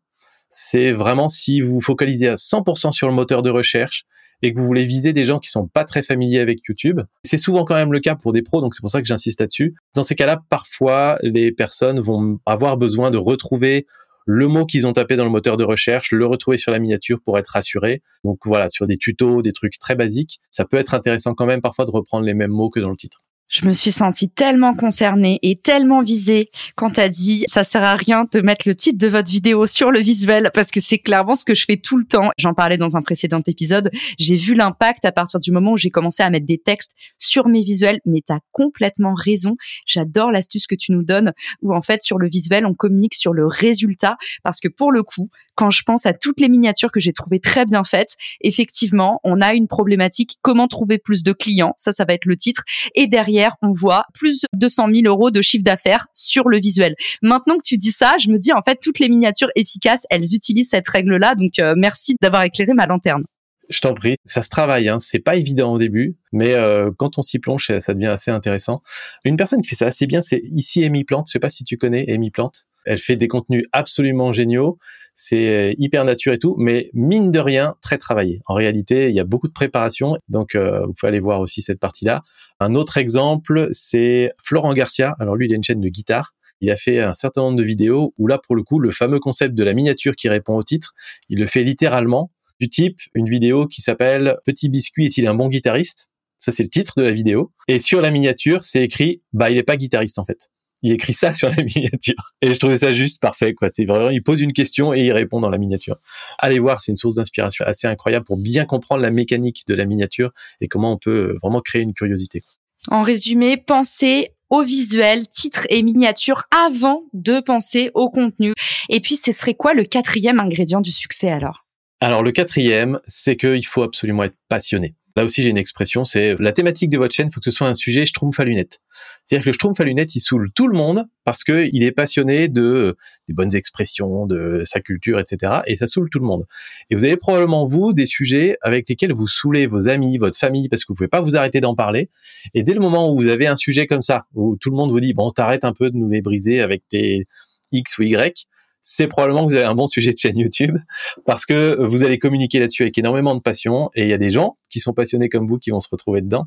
c'est 0.51 0.93
vraiment 0.93 1.29
si 1.29 1.61
vous 1.61 1.81
focalisez 1.81 2.29
à 2.29 2.35
100% 2.35 2.93
sur 2.93 3.09
le 3.09 3.15
moteur 3.15 3.43
de 3.43 3.51
recherche 3.51 4.05
et 4.43 4.53
que 4.53 4.59
vous 4.59 4.67
voulez 4.67 4.85
viser 4.85 5.13
des 5.13 5.25
gens 5.25 5.39
qui 5.39 5.51
sont 5.51 5.67
pas 5.67 5.85
très 5.85 6.03
familiers 6.03 6.41
avec 6.41 6.61
YouTube. 6.69 7.01
C'est 7.25 7.39
souvent 7.39 7.65
quand 7.65 7.75
même 7.75 7.93
le 7.93 8.01
cas 8.01 8.15
pour 8.15 8.33
des 8.33 8.43
pros, 8.43 8.61
donc 8.61 8.75
c'est 8.75 8.81
pour 8.81 8.91
ça 8.91 9.01
que 9.01 9.07
j'insiste 9.07 9.41
là-dessus. 9.41 9.75
Dans 9.95 10.03
ces 10.03 10.15
cas-là, 10.15 10.43
parfois, 10.49 11.19
les 11.23 11.53
personnes 11.53 12.01
vont 12.01 12.39
avoir 12.47 12.77
besoin 12.77 13.11
de 13.11 13.17
retrouver 13.17 13.87
le 14.27 14.49
mot 14.49 14.67
qu'ils 14.67 14.87
ont 14.87 14.93
tapé 14.93 15.15
dans 15.15 15.25
le 15.25 15.31
moteur 15.31 15.57
de 15.57 15.65
recherche, 15.65 16.11
le 16.11 16.27
retrouver 16.27 16.59
sur 16.59 16.73
la 16.73 16.81
miniature 16.81 17.21
pour 17.25 17.39
être 17.39 17.49
rassuré. 17.49 18.03
Donc 18.25 18.41
voilà, 18.45 18.69
sur 18.69 18.87
des 18.87 18.97
tutos, 18.97 19.41
des 19.41 19.53
trucs 19.53 19.79
très 19.79 19.95
basiques, 19.95 20.41
ça 20.51 20.65
peut 20.65 20.77
être 20.77 20.95
intéressant 20.95 21.33
quand 21.35 21.47
même 21.47 21.63
parfois 21.63 21.85
de 21.85 21.93
reprendre 21.93 22.27
les 22.27 22.35
mêmes 22.35 22.51
mots 22.51 22.69
que 22.69 22.81
dans 22.81 22.91
le 22.91 22.97
titre. 22.97 23.23
Je 23.49 23.65
me 23.65 23.73
suis 23.73 23.93
sentie 23.93 24.29
tellement 24.29 24.75
concernée 24.75 25.39
et 25.43 25.55
tellement 25.55 26.03
visée 26.03 26.51
quand 26.75 26.91
t'as 26.91 27.09
dit 27.09 27.45
ça 27.47 27.63
sert 27.63 27.85
à 27.85 27.95
rien 27.95 28.27
de 28.33 28.41
mettre 28.41 28.67
le 28.67 28.75
titre 28.75 28.99
de 28.99 29.07
votre 29.07 29.31
vidéo 29.31 29.67
sur 29.67 29.93
le 29.93 30.01
visuel 30.01 30.51
parce 30.53 30.73
que 30.73 30.81
c'est 30.81 30.99
clairement 30.99 31.37
ce 31.37 31.45
que 31.45 31.55
je 31.55 31.65
fais 31.65 31.77
tout 31.77 31.97
le 31.97 32.05
temps. 32.05 32.31
J'en 32.39 32.55
parlais 32.55 32.77
dans 32.77 32.97
un 32.97 33.03
précédent 33.03 33.41
épisode. 33.47 33.91
J'ai 34.19 34.35
vu 34.35 34.55
l'impact 34.55 35.05
à 35.05 35.13
partir 35.13 35.39
du 35.39 35.53
moment 35.53 35.73
où 35.73 35.77
j'ai 35.77 35.91
commencé 35.91 36.25
à 36.25 36.31
mettre 36.31 36.45
des 36.45 36.59
textes 36.59 36.91
sur 37.19 37.47
mes 37.47 37.63
visuels. 37.63 38.01
Mais 38.05 38.21
t'as 38.27 38.41
complètement 38.51 39.15
raison. 39.15 39.55
J'adore 39.87 40.33
l'astuce 40.33 40.67
que 40.67 40.75
tu 40.75 40.91
nous 40.91 41.05
donnes 41.05 41.33
où 41.63 41.73
en 41.73 41.83
fait 41.83 42.03
sur 42.03 42.19
le 42.19 42.29
visuel 42.29 42.67
on 42.67 42.75
communique 42.75 43.15
sur 43.15 43.33
le 43.33 43.47
résultat 43.47 44.17
parce 44.43 44.59
que 44.59 44.69
pour 44.69 44.91
le 44.91 45.05
coup 45.05 45.31
quand 45.55 45.71
je 45.71 45.85
pense 45.85 46.05
à 46.05 46.13
toutes 46.13 46.41
les 46.41 46.49
miniatures 46.49 46.91
que 46.91 47.01
j'ai 47.01 47.13
trouvées 47.13 47.41
très 47.41 47.65
bien 47.65 47.85
faites, 47.85 48.17
effectivement 48.41 49.21
on 49.23 49.41
a 49.41 49.55
une 49.55 49.69
problématique 49.69 50.37
comment 50.43 50.67
trouver 50.67 50.99
plus 50.99 51.23
de 51.23 51.33
clients? 51.33 51.75
Ça 51.77 51.93
ça 51.93 52.05
va 52.05 52.13
être 52.13 52.25
le 52.25 52.37
titre 52.37 52.65
et 52.97 53.07
derrière 53.07 53.36
on 53.63 53.71
voit 53.71 54.05
plus 54.15 54.41
de 54.41 54.47
200 54.59 54.89
000 54.95 55.07
euros 55.07 55.31
de 55.31 55.43
chiffre 55.43 55.65
d'affaires 55.65 56.07
sur 56.13 56.49
le 56.49 56.59
visuel. 56.59 56.95
Maintenant 57.23 57.57
que 57.57 57.67
tu 57.67 57.77
dis 57.77 57.93
ça, 57.93 58.17
je 58.19 58.31
me 58.31 58.39
dis 58.39 58.53
en 58.53 58.63
fait 58.63 58.79
toutes 58.83 58.99
les 58.99 59.09
miniatures 59.09 59.51
efficaces, 59.55 60.07
elles 60.11 60.35
utilisent 60.35 60.71
cette 60.71 60.89
règle-là. 60.89 61.35
Donc 61.35 61.59
euh, 61.59 61.75
merci 61.77 62.17
d'avoir 62.21 62.43
éclairé 62.43 62.73
ma 62.75 62.87
lanterne. 62.87 63.25
Je 63.69 63.81
t'en 63.81 63.95
prie, 63.95 64.17
ça 64.25 64.43
se 64.43 64.49
travaille, 64.49 64.89
hein. 64.89 64.99
c'est 65.01 65.19
pas 65.19 65.35
évident 65.35 65.73
au 65.73 65.79
début, 65.79 66.17
mais 66.33 66.55
euh, 66.55 66.93
quand 66.97 67.19
on 67.19 67.23
s'y 67.23 67.41
plonge, 67.41 67.67
ça 67.81 67.95
devient 67.95 68.07
assez 68.07 68.31
intéressant. 68.31 68.81
Une 69.25 69.37
personne 69.37 69.61
qui 69.61 69.69
fait 69.69 69.77
ça 69.77 69.87
assez 69.87 70.07
bien, 70.07 70.23
c'est 70.23 70.41
ici 70.53 70.85
Amy 70.85 71.03
Plante. 71.03 71.27
Je 71.29 71.33
sais 71.33 71.41
pas 71.41 71.51
si 71.51 71.65
tu 71.65 71.77
connais 71.77 72.09
Amy 72.13 72.31
Plante. 72.31 72.69
Elle 72.85 72.99
fait 72.99 73.17
des 73.17 73.27
contenus 73.27 73.65
absolument 73.73 74.33
géniaux. 74.33 74.79
C'est 75.19 75.49
euh, 75.49 75.75
hyper 75.79 76.05
nature 76.05 76.35
et 76.35 76.39
tout, 76.39 76.55
mais 76.59 76.91
mine 76.93 77.33
de 77.33 77.39
rien, 77.39 77.75
très 77.81 77.97
travaillé. 77.97 78.43
En 78.47 78.53
réalité, 78.53 79.09
il 79.09 79.15
y 79.15 79.21
a 79.21 79.25
beaucoup 79.25 79.49
de 79.49 79.53
préparation, 79.53 80.19
donc 80.29 80.55
euh, 80.55 80.85
vous 80.85 80.93
pouvez 80.93 81.09
aller 81.09 81.21
voir 81.21 81.41
aussi 81.41 81.63
cette 81.63 81.81
partie-là. 81.81 82.23
Un 82.61 82.75
autre 82.75 82.99
exemple, 82.99 83.69
c'est 83.73 84.33
Florent 84.45 84.75
Garcia. 84.75 85.17
Alors 85.19 85.35
lui, 85.35 85.47
il 85.47 85.53
a 85.53 85.57
une 85.57 85.65
chaîne 85.65 85.81
de 85.81 85.89
guitare. 85.89 86.35
Il 86.61 86.71
a 86.71 86.77
fait 86.77 87.01
un 87.01 87.15
certain 87.15 87.41
nombre 87.41 87.57
de 87.57 87.63
vidéos 87.63 88.13
où 88.19 88.27
là, 88.27 88.39
pour 88.39 88.57
le 88.57 88.63
coup, 88.63 88.79
le 88.79 88.91
fameux 88.91 89.19
concept 89.19 89.55
de 89.55 89.65
la 89.65 89.73
miniature 89.73 90.17
qui 90.17 90.29
répond 90.29 90.55
au 90.55 90.63
titre, 90.63 90.93
il 91.31 91.39
le 91.39 91.47
fait 91.47 91.65
littéralement 91.65 92.31
du 92.61 92.69
type 92.69 92.99
une 93.15 93.29
vidéo 93.29 93.67
qui 93.67 93.81
s'appelle 93.81 94.37
Petit 94.45 94.69
biscuit 94.69 95.07
est-il 95.07 95.27
un 95.27 95.35
bon 95.35 95.49
guitariste? 95.49 96.11
Ça 96.39 96.53
c'est 96.53 96.63
le 96.63 96.69
titre 96.69 96.93
de 96.99 97.03
la 97.03 97.13
vidéo. 97.13 97.53
Et 97.69 97.79
sur 97.79 98.03
la 98.03 98.11
miniature, 98.11 98.65
c'est 98.65 98.83
écrit 98.83 99.23
bah 99.33 99.51
il 99.51 99.57
est 99.57 99.63
pas 99.63 99.77
guitariste 99.77 100.19
en 100.19 100.27
fait 100.27 100.51
il 100.87 100.93
écrit 100.93 101.13
ça 101.13 101.35
sur 101.35 101.51
la 101.51 101.57
miniature. 101.77 102.33
Et 102.41 102.55
je 102.55 102.59
trouvais 102.59 102.79
ça 102.79 102.93
juste 102.93 103.21
parfait, 103.21 103.55
quoi. 103.55 103.69
C'est 103.69 103.85
vraiment, 103.85 104.11
il 104.11 104.23
pose 104.23 104.41
une 104.41 104.53
question 104.53 104.95
et 104.95 105.03
il 105.03 105.13
répond 105.13 105.41
dans 105.41 105.51
la 105.51 105.59
miniature. 105.59 105.97
Allez 106.39 106.61
voir, 106.61 106.81
c'est 106.81 106.93
une 106.93 106.97
source 106.97 107.17
d'inspiration 107.17 107.65
assez 107.67 107.89
incroyable 107.89 108.25
pour 108.25 108.37
bien 108.37 108.65
comprendre 108.65 109.03
la 109.03 109.11
mécanique 109.11 109.65
de 109.67 109.75
la 109.75 109.85
miniature 109.85 110.31
et 110.61 110.69
comment 110.69 110.93
on 110.93 110.97
peut 110.97 111.31
euh, 111.31 111.39
vraiment 111.43 111.61
créer 111.61 111.83
une 111.83 111.93
curiosité. 111.93 112.43
En 112.89 113.03
résumé, 113.03 113.57
pensez 113.57 114.31
au 114.49 114.63
visuel, 114.63 115.27
titre 115.27 115.67
et 115.71 115.83
miniature 115.83 116.45
avant 116.53 117.03
de 117.13 117.41
penser 117.41 117.91
au 117.95 118.09
contenu. 118.09 118.53
Et 118.89 119.01
puis, 119.01 119.17
ce 119.17 119.33
serait 119.33 119.55
quoi 119.55 119.75
le 119.75 119.85
quatrième 119.85 120.39
ingrédient 120.39 120.81
du 120.81 120.93
succès 120.93 121.31
alors? 121.31 121.67
Alors, 122.01 122.23
le 122.23 122.31
quatrième, 122.31 123.01
c'est 123.09 123.37
qu'il 123.37 123.67
faut 123.67 123.83
absolument 123.83 124.23
être 124.23 124.37
passionné. 124.49 124.95
Là 125.17 125.25
aussi, 125.25 125.43
j'ai 125.43 125.49
une 125.49 125.59
expression, 125.59 126.05
c'est 126.05 126.37
la 126.39 126.53
thématique 126.53 126.91
de 126.91 126.99
votre 126.99 127.15
chaîne, 127.15 127.31
faut 127.31 127.41
que 127.41 127.45
ce 127.45 127.51
soit 127.51 127.67
un 127.67 127.75
sujet 127.75 128.05
schtroumpf 128.05 128.39
à 128.39 128.45
lunettes. 128.45 128.83
C'est-à-dire 129.25 129.45
que 129.45 129.49
le 129.49 129.53
schtroumpf 129.55 129.81
à 129.81 129.85
lunettes, 129.85 130.15
il 130.15 130.21
saoule 130.21 130.51
tout 130.55 130.69
le 130.69 130.77
monde 130.77 131.07
parce 131.25 131.43
que 131.43 131.69
il 131.73 131.83
est 131.83 131.91
passionné 131.91 132.49
de 132.49 132.97
des 133.27 133.33
bonnes 133.33 133.55
expressions, 133.55 134.27
de 134.27 134.63
sa 134.65 134.81
culture, 134.81 135.19
etc. 135.19 135.61
Et 135.67 135.75
ça 135.77 135.87
saoule 135.87 136.11
tout 136.11 136.19
le 136.19 136.27
monde. 136.27 136.45
Et 136.91 136.95
vous 136.95 137.05
avez 137.05 137.17
probablement, 137.17 137.67
vous, 137.67 137.95
des 137.95 138.05
sujets 138.05 138.59
avec 138.61 138.89
lesquels 138.89 139.13
vous 139.13 139.27
saoulez 139.27 139.67
vos 139.67 139.89
amis, 139.89 140.19
votre 140.19 140.37
famille, 140.37 140.69
parce 140.69 140.85
que 140.85 140.93
vous 140.93 140.97
pouvez 140.97 141.09
pas 141.09 141.23
vous 141.23 141.37
arrêter 141.37 141.61
d'en 141.61 141.75
parler. 141.75 142.11
Et 142.53 142.63
dès 142.63 142.75
le 142.75 142.81
moment 142.81 143.11
où 143.11 143.17
vous 143.17 143.29
avez 143.29 143.47
un 143.47 143.57
sujet 143.57 143.87
comme 143.87 144.03
ça, 144.03 144.27
où 144.35 144.57
tout 144.57 144.71
le 144.71 144.77
monde 144.77 144.91
vous 144.91 145.01
dit, 145.01 145.15
bon, 145.15 145.31
t'arrêtes 145.31 145.65
un 145.65 145.73
peu 145.73 145.91
de 145.91 145.97
nous 145.97 146.11
les 146.11 146.21
briser 146.21 146.61
avec 146.61 146.87
tes 146.89 147.25
X 147.73 147.97
ou 147.99 148.03
Y, 148.03 148.47
c'est 148.89 149.09
probablement 149.09 149.45
que 149.45 149.51
vous 149.51 149.57
avez 149.57 149.65
un 149.65 149.75
bon 149.75 149.89
sujet 149.89 150.13
de 150.13 150.17
chaîne 150.17 150.39
YouTube 150.39 150.79
parce 151.25 151.45
que 151.45 151.77
vous 151.85 152.05
allez 152.05 152.21
communiquer 152.21 152.61
là-dessus 152.61 152.83
avec 152.83 152.97
énormément 152.97 153.35
de 153.35 153.41
passion 153.41 153.91
et 153.97 154.05
il 154.05 154.09
y 154.09 154.13
a 154.13 154.19
des 154.19 154.31
gens 154.31 154.59
qui 154.71 154.79
sont 154.79 154.93
passionnés 154.93 155.29
comme 155.29 155.49
vous 155.49 155.59
qui 155.59 155.71
vont 155.71 155.81
se 155.81 155.89
retrouver 155.91 156.21
dedans. 156.21 156.47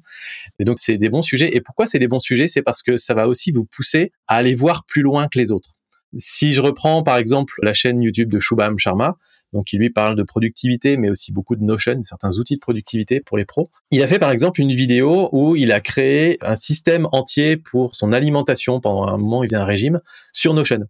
Et 0.58 0.63
donc 0.63 0.79
c'est 0.79 0.98
des 0.98 1.10
bons 1.10 1.22
sujets. 1.22 1.53
Et 1.53 1.60
pourquoi 1.60 1.86
c'est 1.86 2.00
des 2.00 2.08
bons 2.08 2.22
sujets? 2.22 2.48
C'est 2.48 2.62
parce 2.62 2.81
que 2.81 2.96
ça 2.96 3.13
va 3.13 3.27
aussi 3.27 3.51
vous 3.51 3.65
pousser 3.65 4.13
à 4.29 4.36
aller 4.38 4.55
voir 4.55 4.86
plus 4.86 5.01
loin 5.01 5.27
que 5.27 5.38
les 5.38 5.51
autres. 5.51 5.74
Si 6.17 6.53
je 6.53 6.62
reprends 6.62 7.03
par 7.03 7.17
exemple 7.17 7.55
la 7.62 7.74
chaîne 7.74 8.01
YouTube 8.01 8.31
de 8.31 8.39
Shubham 8.39 8.79
Sharma, 8.79 9.17
donc 9.51 9.74
il 9.74 9.79
lui 9.79 9.89
parle 9.89 10.15
de 10.15 10.24
productivité, 10.24 10.96
mais 10.96 11.10
aussi 11.10 11.34
beaucoup 11.34 11.58
de 11.58 11.63
Notion, 11.63 12.01
certains 12.03 12.38
outils 12.38 12.55
de 12.55 12.62
productivité 12.62 13.19
pour 13.19 13.38
les 13.38 13.43
pros. 13.43 13.69
Il 13.91 14.01
a 14.01 14.08
fait 14.08 14.19
par 14.19 14.31
exemple 14.31 14.62
une 14.62 14.72
vidéo 14.72 15.27
où 15.34 15.58
il 15.58 15.74
a 15.74 15.81
créé 15.81 16.38
un 16.39 16.55
système 16.55 17.10
entier 17.12 17.58
pour 17.58 17.98
son 17.98 18.13
alimentation 18.13 18.79
pendant 18.79 19.08
un 19.08 19.17
moment, 19.17 19.43
il 19.43 19.50
faisait 19.50 19.62
un 19.62 19.65
régime 19.65 20.00
sur 20.31 20.53
Notion. 20.53 20.88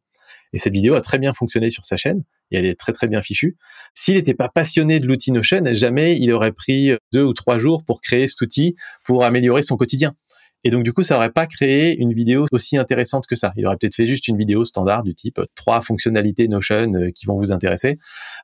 Et 0.54 0.60
cette 0.60 0.74
vidéo 0.74 0.96
a 0.96 1.02
très 1.02 1.20
bien 1.20 1.34
fonctionné 1.34 1.70
sur 1.70 1.86
sa 1.86 1.98
chaîne 1.98 2.24
et 2.52 2.58
elle 2.58 2.66
est 2.66 2.80
très 2.80 2.94
très 2.94 3.08
bien 3.08 3.22
fichue. 3.22 3.58
S'il 3.94 4.16
n'était 4.16 4.34
pas 4.34 4.50
passionné 4.50 5.00
de 5.00 5.08
l'outil 5.08 5.32
Notion, 5.32 5.64
jamais 5.74 6.18
il 6.20 6.32
aurait 6.32 6.52
pris 6.52 6.92
deux 7.14 7.24
ou 7.24 7.34
trois 7.34 7.60
jours 7.60 7.84
pour 7.86 8.02
créer 8.02 8.28
cet 8.28 8.42
outil 8.42 8.76
pour 9.06 9.24
améliorer 9.24 9.64
son 9.64 9.78
quotidien. 9.78 10.16
Et 10.64 10.72
donc 10.72 10.84
du 10.84 10.92
coup, 10.92 11.04
ça 11.04 11.16
aurait 11.16 11.32
pas 11.32 11.48
créé 11.48 11.98
une 11.98 12.14
vidéo 12.14 12.46
aussi 12.52 12.76
intéressante 12.78 13.26
que 13.28 13.36
ça. 13.36 13.54
Il 13.56 13.66
aurait 13.66 13.78
peut-être 13.78 13.96
fait 13.96 14.08
juste 14.08 14.28
une 14.28 14.38
vidéo 14.38 14.66
standard 14.66 15.04
du 15.04 15.16
type 15.16 15.40
trois 15.56 15.82
fonctionnalités 15.82 16.48
Notion 16.48 16.94
euh, 16.96 17.12
qui 17.12 17.26
vont 17.26 17.38
vous 17.38 17.52
intéresser. 17.52 17.98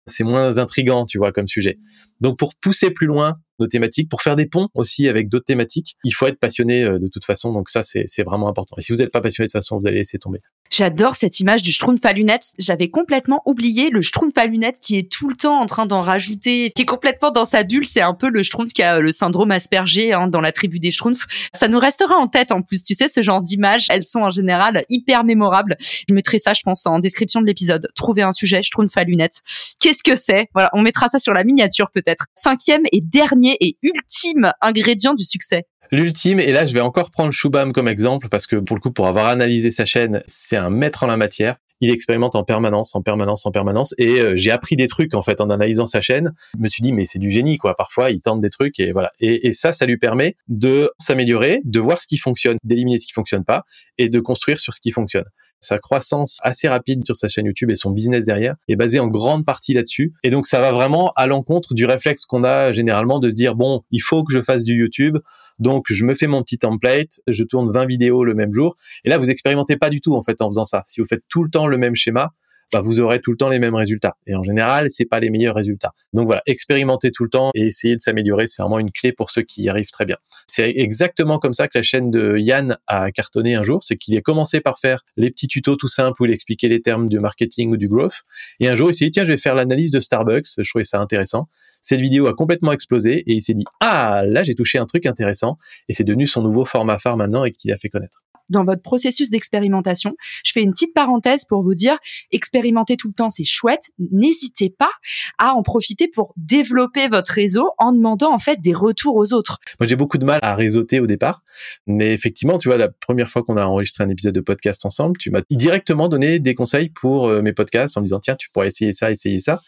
C'est 0.08 0.24
moins 0.24 0.58
intrigant, 0.58 1.06
tu 1.06 1.18
vois, 1.18 1.34
comme 1.34 1.48
sujet. 1.48 1.78
Donc 2.22 2.38
pour 2.38 2.56
pousser 2.56 2.92
plus 2.92 3.08
loin 3.08 3.36
nos 3.60 3.68
thématiques, 3.68 4.10
pour 4.10 4.22
faire 4.22 4.36
des 4.36 4.48
ponts 4.48 4.70
aussi 4.74 5.08
avec 5.08 5.30
d'autres 5.30 5.46
thématiques, 5.46 5.96
il 6.04 6.12
faut 6.12 6.28
être 6.28 6.40
passionné 6.40 6.84
euh, 6.84 7.00
de 7.00 7.08
toute 7.08 7.26
façon. 7.26 7.52
Donc 7.52 7.70
ça, 7.70 7.82
c'est 7.84 8.24
vraiment 8.24 8.48
important. 8.48 8.76
Et 8.78 8.82
si 8.82 8.92
vous 8.92 9.00
n'êtes 9.00 9.12
pas 9.12 9.22
passionné 9.22 9.48
de 9.48 9.52
toute 9.52 9.60
façon, 9.60 9.78
vous 9.78 9.88
allez 9.88 9.98
laisser 9.98 10.20
tomber. 10.20 10.40
J'adore 10.72 11.16
cette 11.16 11.40
image 11.40 11.62
du 11.62 11.72
Schtroumpf 11.72 12.04
à 12.06 12.14
lunettes. 12.14 12.54
J'avais 12.58 12.90
complètement 12.90 13.42
oublié 13.46 13.90
le 13.92 14.02
Schtroumpf 14.02 14.36
à 14.38 14.46
lunettes 14.46 14.80
qui 14.82 14.98
est 14.98 15.12
tout 15.12 15.30
le 15.30 15.36
temps 15.36 15.60
en 15.60 15.66
train 15.68 15.86
d'en 15.86 16.02
rajouter, 16.02 16.72
qui 16.76 16.82
est 16.82 16.86
complètement 16.86 17.32
dans 17.32 17.46
sa 17.46 17.64
bulle. 17.64 17.86
C'est 17.86 18.02
un 18.02 18.16
peu 18.16 18.30
le 18.30 18.42
Schtroumpf 18.42 18.74
qui 18.74 18.82
a 18.82 19.00
le 19.00 19.12
syndrome 19.12 19.52
Asperger 19.52 20.14
hein, 20.14 20.28
dans 20.28 20.42
la 20.42 20.52
tribu 20.52 20.80
des 20.80 20.92
Schtroumpfs. 20.92 21.50
Ça 21.54 21.68
nous 21.68 21.80
restera 21.80 22.16
en 22.16 22.28
tête 22.28 22.52
en 22.52 22.62
plus. 22.62 22.84
Tu 22.84 22.96
sais, 22.96 23.08
ce 23.08 23.22
genre 23.22 23.42
d'images, 23.42 23.88
elles 23.90 24.04
sont 24.04 24.22
en 24.22 24.32
général 24.32 24.86
hyper 24.90 25.24
mémorables. 25.24 25.78
Je 25.80 26.14
mettrai 26.14 26.40
ça, 26.40 26.54
je 26.54 26.62
pense, 26.64 26.86
en 26.88 27.00
description 27.00 27.42
de 27.42 27.46
l'épisode. 27.46 27.88
Trouver 27.96 28.24
un 28.24 28.32
sujet, 28.32 28.64
Schtroumpf 28.64 28.98
à 28.98 29.04
lunettes. 29.04 29.42
Qu'est-ce 29.80 30.04
que 30.04 30.16
c'est? 30.16 30.48
Voilà, 30.54 30.72
on 30.74 30.82
mettra 30.82 31.08
ça 31.08 31.20
sur 31.20 31.34
la 31.34 31.44
miniature 31.44 31.90
peut-être. 31.94 32.26
Cinquième 32.34 32.84
et 32.92 33.02
dernier 33.02 33.45
et 33.60 33.78
ultime 33.82 34.52
ingrédient 34.62 35.14
du 35.14 35.24
succès. 35.24 35.64
L'ultime, 35.92 36.40
et 36.40 36.52
là 36.52 36.66
je 36.66 36.74
vais 36.74 36.82
encore 36.82 37.12
prendre 37.12 37.32
Shubham 37.32 37.72
comme 37.72 37.88
exemple 37.88 38.28
parce 38.30 38.48
que 38.48 38.56
pour 38.56 38.76
le 38.76 38.82
coup, 38.82 38.92
pour 38.92 39.08
avoir 39.08 39.28
analysé 39.28 39.72
sa 39.72 39.86
chaîne, 39.86 40.24
c'est 40.26 40.58
un 40.58 40.70
maître 40.70 41.04
en 41.04 41.08
la 41.08 41.18
matière. 41.18 41.58
Il 41.82 41.90
expérimente 41.90 42.36
en 42.36 42.44
permanence, 42.44 42.96
en 42.96 43.02
permanence, 43.02 43.46
en 43.46 43.52
permanence, 43.52 43.94
et 43.98 44.22
euh, 44.22 44.34
j'ai 44.38 44.50
appris 44.50 44.78
des 44.78 44.88
trucs 44.88 45.14
en 45.14 45.22
fait 45.22 45.42
en 45.42 45.50
analysant 45.50 45.86
sa 45.86 46.00
chaîne. 46.00 46.34
Je 46.56 46.64
me 46.64 46.70
suis 46.70 46.82
dit 46.82 46.94
mais 46.94 47.06
c'est 47.06 47.20
du 47.20 47.30
génie 47.30 47.58
quoi. 47.58 47.76
Parfois 47.76 48.12
il 48.12 48.22
tente 48.22 48.40
des 48.40 48.50
trucs 48.50 48.80
et 48.80 48.92
voilà. 48.94 49.12
Et, 49.20 49.48
et 49.48 49.54
ça, 49.54 49.74
ça 49.74 49.86
lui 49.86 49.98
permet 49.98 50.38
de 50.48 50.90
s'améliorer, 50.98 51.62
de 51.66 51.80
voir 51.80 52.02
ce 52.02 52.08
qui 52.08 52.18
fonctionne, 52.18 52.58
d'éliminer 52.64 52.98
ce 52.98 53.06
qui 53.06 53.14
fonctionne 53.14 53.44
pas, 53.44 53.64
et 53.98 54.10
de 54.10 54.20
construire 54.20 54.60
sur 54.60 54.74
ce 54.74 54.80
qui 54.82 54.92
fonctionne. 54.92 55.26
Sa 55.60 55.80
croissance 55.80 56.38
assez 56.44 56.68
rapide 56.68 57.06
sur 57.06 57.16
sa 57.16 57.28
chaîne 57.28 57.46
YouTube 57.46 57.72
et 57.72 57.76
son 57.76 57.92
business 57.92 58.26
derrière 58.26 58.56
est 58.68 58.76
basé 58.76 59.00
en 59.00 59.08
grande 59.08 59.46
partie 59.46 59.74
là-dessus. 59.74 60.14
Et 60.24 60.30
donc 60.30 60.48
ça 60.48 60.60
va 60.60 60.72
vraiment 60.72 61.12
à 61.16 61.28
l'encontre 61.28 61.74
du 61.74 61.86
réflexe 61.86 62.26
qu'on 62.26 62.44
a 62.44 62.72
généralement 62.74 63.20
de 63.20 63.30
se 63.30 63.36
dire 63.36 63.56
bon, 63.56 63.82
il 63.92 64.02
faut 64.02 64.24
que 64.24 64.34
je 64.34 64.42
fasse 64.42 64.64
du 64.64 64.74
YouTube, 64.74 65.18
donc 65.60 65.86
je 65.90 66.06
me 66.06 66.14
fais 66.14 66.28
mon 66.28 66.44
petit 66.44 66.58
template, 66.58 67.20
je 67.28 67.44
tourne 67.44 67.72
20 67.72 67.86
vidéos 67.86 68.24
le 68.24 68.34
même 68.34 68.54
jour. 68.54 68.76
Et 69.04 69.10
là, 69.10 69.18
vous 69.18 69.30
expérimentez 69.30 69.78
pas 69.78 69.90
du 69.90 70.02
tout 70.02 70.16
en 70.16 70.22
fait 70.22 70.42
en 70.42 70.50
faisant 70.50 70.66
ça. 70.66 70.84
Si 70.86 71.02
vous 71.02 71.08
faites 71.08 71.24
tout 71.30 71.44
le 71.44 71.50
temps 71.50 71.68
le 71.68 71.78
même 71.78 71.96
schéma, 71.96 72.34
bah, 72.72 72.82
vous 72.82 73.00
aurez 73.00 73.20
tout 73.20 73.32
le 73.32 73.38
temps 73.38 73.50
les 73.50 73.60
mêmes 73.60 73.76
résultats. 73.76 74.16
Et 74.28 74.36
en 74.36 74.44
général, 74.44 74.88
c'est 74.92 75.06
pas 75.06 75.20
les 75.20 75.30
meilleurs 75.30 75.56
résultats. 75.56 75.92
Donc 76.14 76.26
voilà, 76.26 76.42
expérimenter 76.46 77.12
tout 77.12 77.24
le 77.24 77.30
temps 77.30 77.52
et 77.54 77.68
essayer 77.68 77.96
de 77.96 78.02
s'améliorer, 78.02 78.48
c'est 78.48 78.62
vraiment 78.62 78.80
une 78.80 78.92
clé 78.92 79.12
pour 79.12 79.30
ceux 79.30 79.44
qui 79.44 79.64
y 79.64 79.70
arrivent 79.70 79.92
très 79.92 80.06
bien. 80.06 80.18
C'est 80.48 80.74
exactement 80.76 81.40
comme 81.40 81.54
ça 81.54 81.68
que 81.68 81.78
la 81.78 81.84
chaîne 81.84 82.12
de 82.12 82.38
Yann 82.38 82.78
a 82.88 83.12
cartonné 83.12 83.56
un 83.56 83.64
jour, 83.64 83.84
c'est 83.84 83.98
qu'il 83.98 84.18
a 84.18 84.22
commencé 84.22 84.62
par 84.62 84.80
faire 84.80 85.04
les 85.18 85.32
petits 85.32 85.48
tutos 85.48 85.76
tout 85.76 85.88
simples 85.88 86.22
où 86.22 86.26
il 86.26 86.32
expliquait 86.32 86.68
les 86.68 86.82
termes 86.82 87.10
du 87.10 87.20
marketing 87.20 87.72
ou 87.72 87.78
du 87.78 87.88
growth. 87.88 88.22
Et 88.60 88.68
un 88.68 88.76
jour, 88.76 88.90
il 88.90 88.96
s'est 88.96 89.06
dit, 89.06 89.12
tiens, 89.12 89.26
je 89.26 89.32
vais 89.32 89.38
faire 89.38 89.56
l'analyse 89.56 89.92
de 89.92 90.00
Starbucks. 90.00 90.48
Je 90.58 90.70
trouvais 90.70 90.84
ça 90.84 91.00
intéressant. 91.00 91.48
Cette 91.82 92.02
vidéo 92.02 92.28
a 92.28 92.34
complètement 92.34 92.72
explosé 92.72 93.20
et 93.20 93.34
il 93.34 93.42
s'est 93.42 93.54
dit, 93.54 93.66
ah, 93.80 94.24
là, 94.26 94.44
j'ai 94.44 94.56
touché 94.56 94.80
un 94.80 94.86
truc 94.86 95.06
intéressant. 95.06 95.58
Et 95.88 95.94
c'est 95.94 96.04
devenu 96.04 96.26
son 96.26 96.42
nouveau 96.42 96.66
format 96.66 96.98
phare 96.98 97.18
maintenant 97.18 97.46
et 97.46 97.52
qu'il 97.52 97.72
a 97.72 97.78
fait 97.78 97.90
connaître. 97.90 98.25
Dans 98.50 98.64
votre 98.64 98.82
processus 98.82 99.30
d'expérimentation. 99.30 100.16
Je 100.44 100.52
fais 100.52 100.62
une 100.62 100.72
petite 100.72 100.94
parenthèse 100.94 101.46
pour 101.46 101.64
vous 101.64 101.74
dire, 101.74 101.98
expérimenter 102.32 102.98
tout 102.98 103.08
le 103.08 103.14
temps, 103.14 103.30
c'est 103.30 103.44
chouette. 103.44 103.92
N'hésitez 104.12 104.70
pas 104.70 104.92
à 105.38 105.54
en 105.54 105.64
profiter 105.64 106.08
pour 106.08 106.34
développer 106.38 107.08
votre 107.08 107.32
réseau 107.32 107.72
en 107.78 107.92
demandant 107.92 108.34
en 108.34 108.40
fait 108.40 108.62
des 108.62 108.74
retours 108.74 109.16
aux 109.16 109.34
autres. 109.34 109.60
Moi, 109.80 109.88
j'ai 109.88 109.96
beaucoup 109.96 110.18
de 110.18 110.26
mal 110.26 110.40
à 110.42 110.56
réseauter 110.56 111.00
au 111.00 111.08
départ, 111.08 111.42
mais 111.88 112.14
effectivement, 112.14 112.58
tu 112.58 112.70
vois, 112.70 112.78
la 112.78 112.90
première 112.90 113.30
fois 113.30 113.44
qu'on 113.44 113.58
a 113.58 113.66
enregistré 113.66 114.04
un 114.04 114.10
épisode 114.10 114.34
de 114.34 114.42
podcast 114.42 114.86
ensemble, 114.86 115.18
tu 115.18 115.32
m'as 115.32 115.42
directement 115.50 116.08
donné 116.08 116.40
des 116.40 116.56
conseils 116.56 116.90
pour 116.90 117.28
euh, 117.28 117.42
mes 117.42 117.54
podcasts 117.54 117.98
en 117.98 118.02
me 118.02 118.06
disant 118.06 118.20
tiens, 118.20 118.36
tu 118.36 118.50
pourrais 118.50 118.68
essayer 118.68 118.94
ça, 118.94 119.12
essayer 119.12 119.40
ça. 119.40 119.62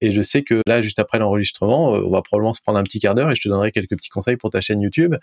Et 0.00 0.12
je 0.12 0.22
sais 0.22 0.42
que 0.42 0.60
là, 0.66 0.82
juste 0.82 0.98
après 0.98 1.18
l'enregistrement, 1.18 1.94
euh, 1.94 2.02
on 2.04 2.10
va 2.10 2.22
probablement 2.22 2.54
se 2.54 2.60
prendre 2.60 2.78
un 2.78 2.82
petit 2.82 2.98
quart 2.98 3.14
d'heure 3.14 3.30
et 3.30 3.36
je 3.36 3.42
te 3.42 3.48
donnerai 3.48 3.72
quelques 3.72 3.96
petits 3.96 4.10
conseils 4.10 4.36
pour 4.36 4.50
ta 4.50 4.60
chaîne 4.60 4.80
YouTube. 4.80 5.14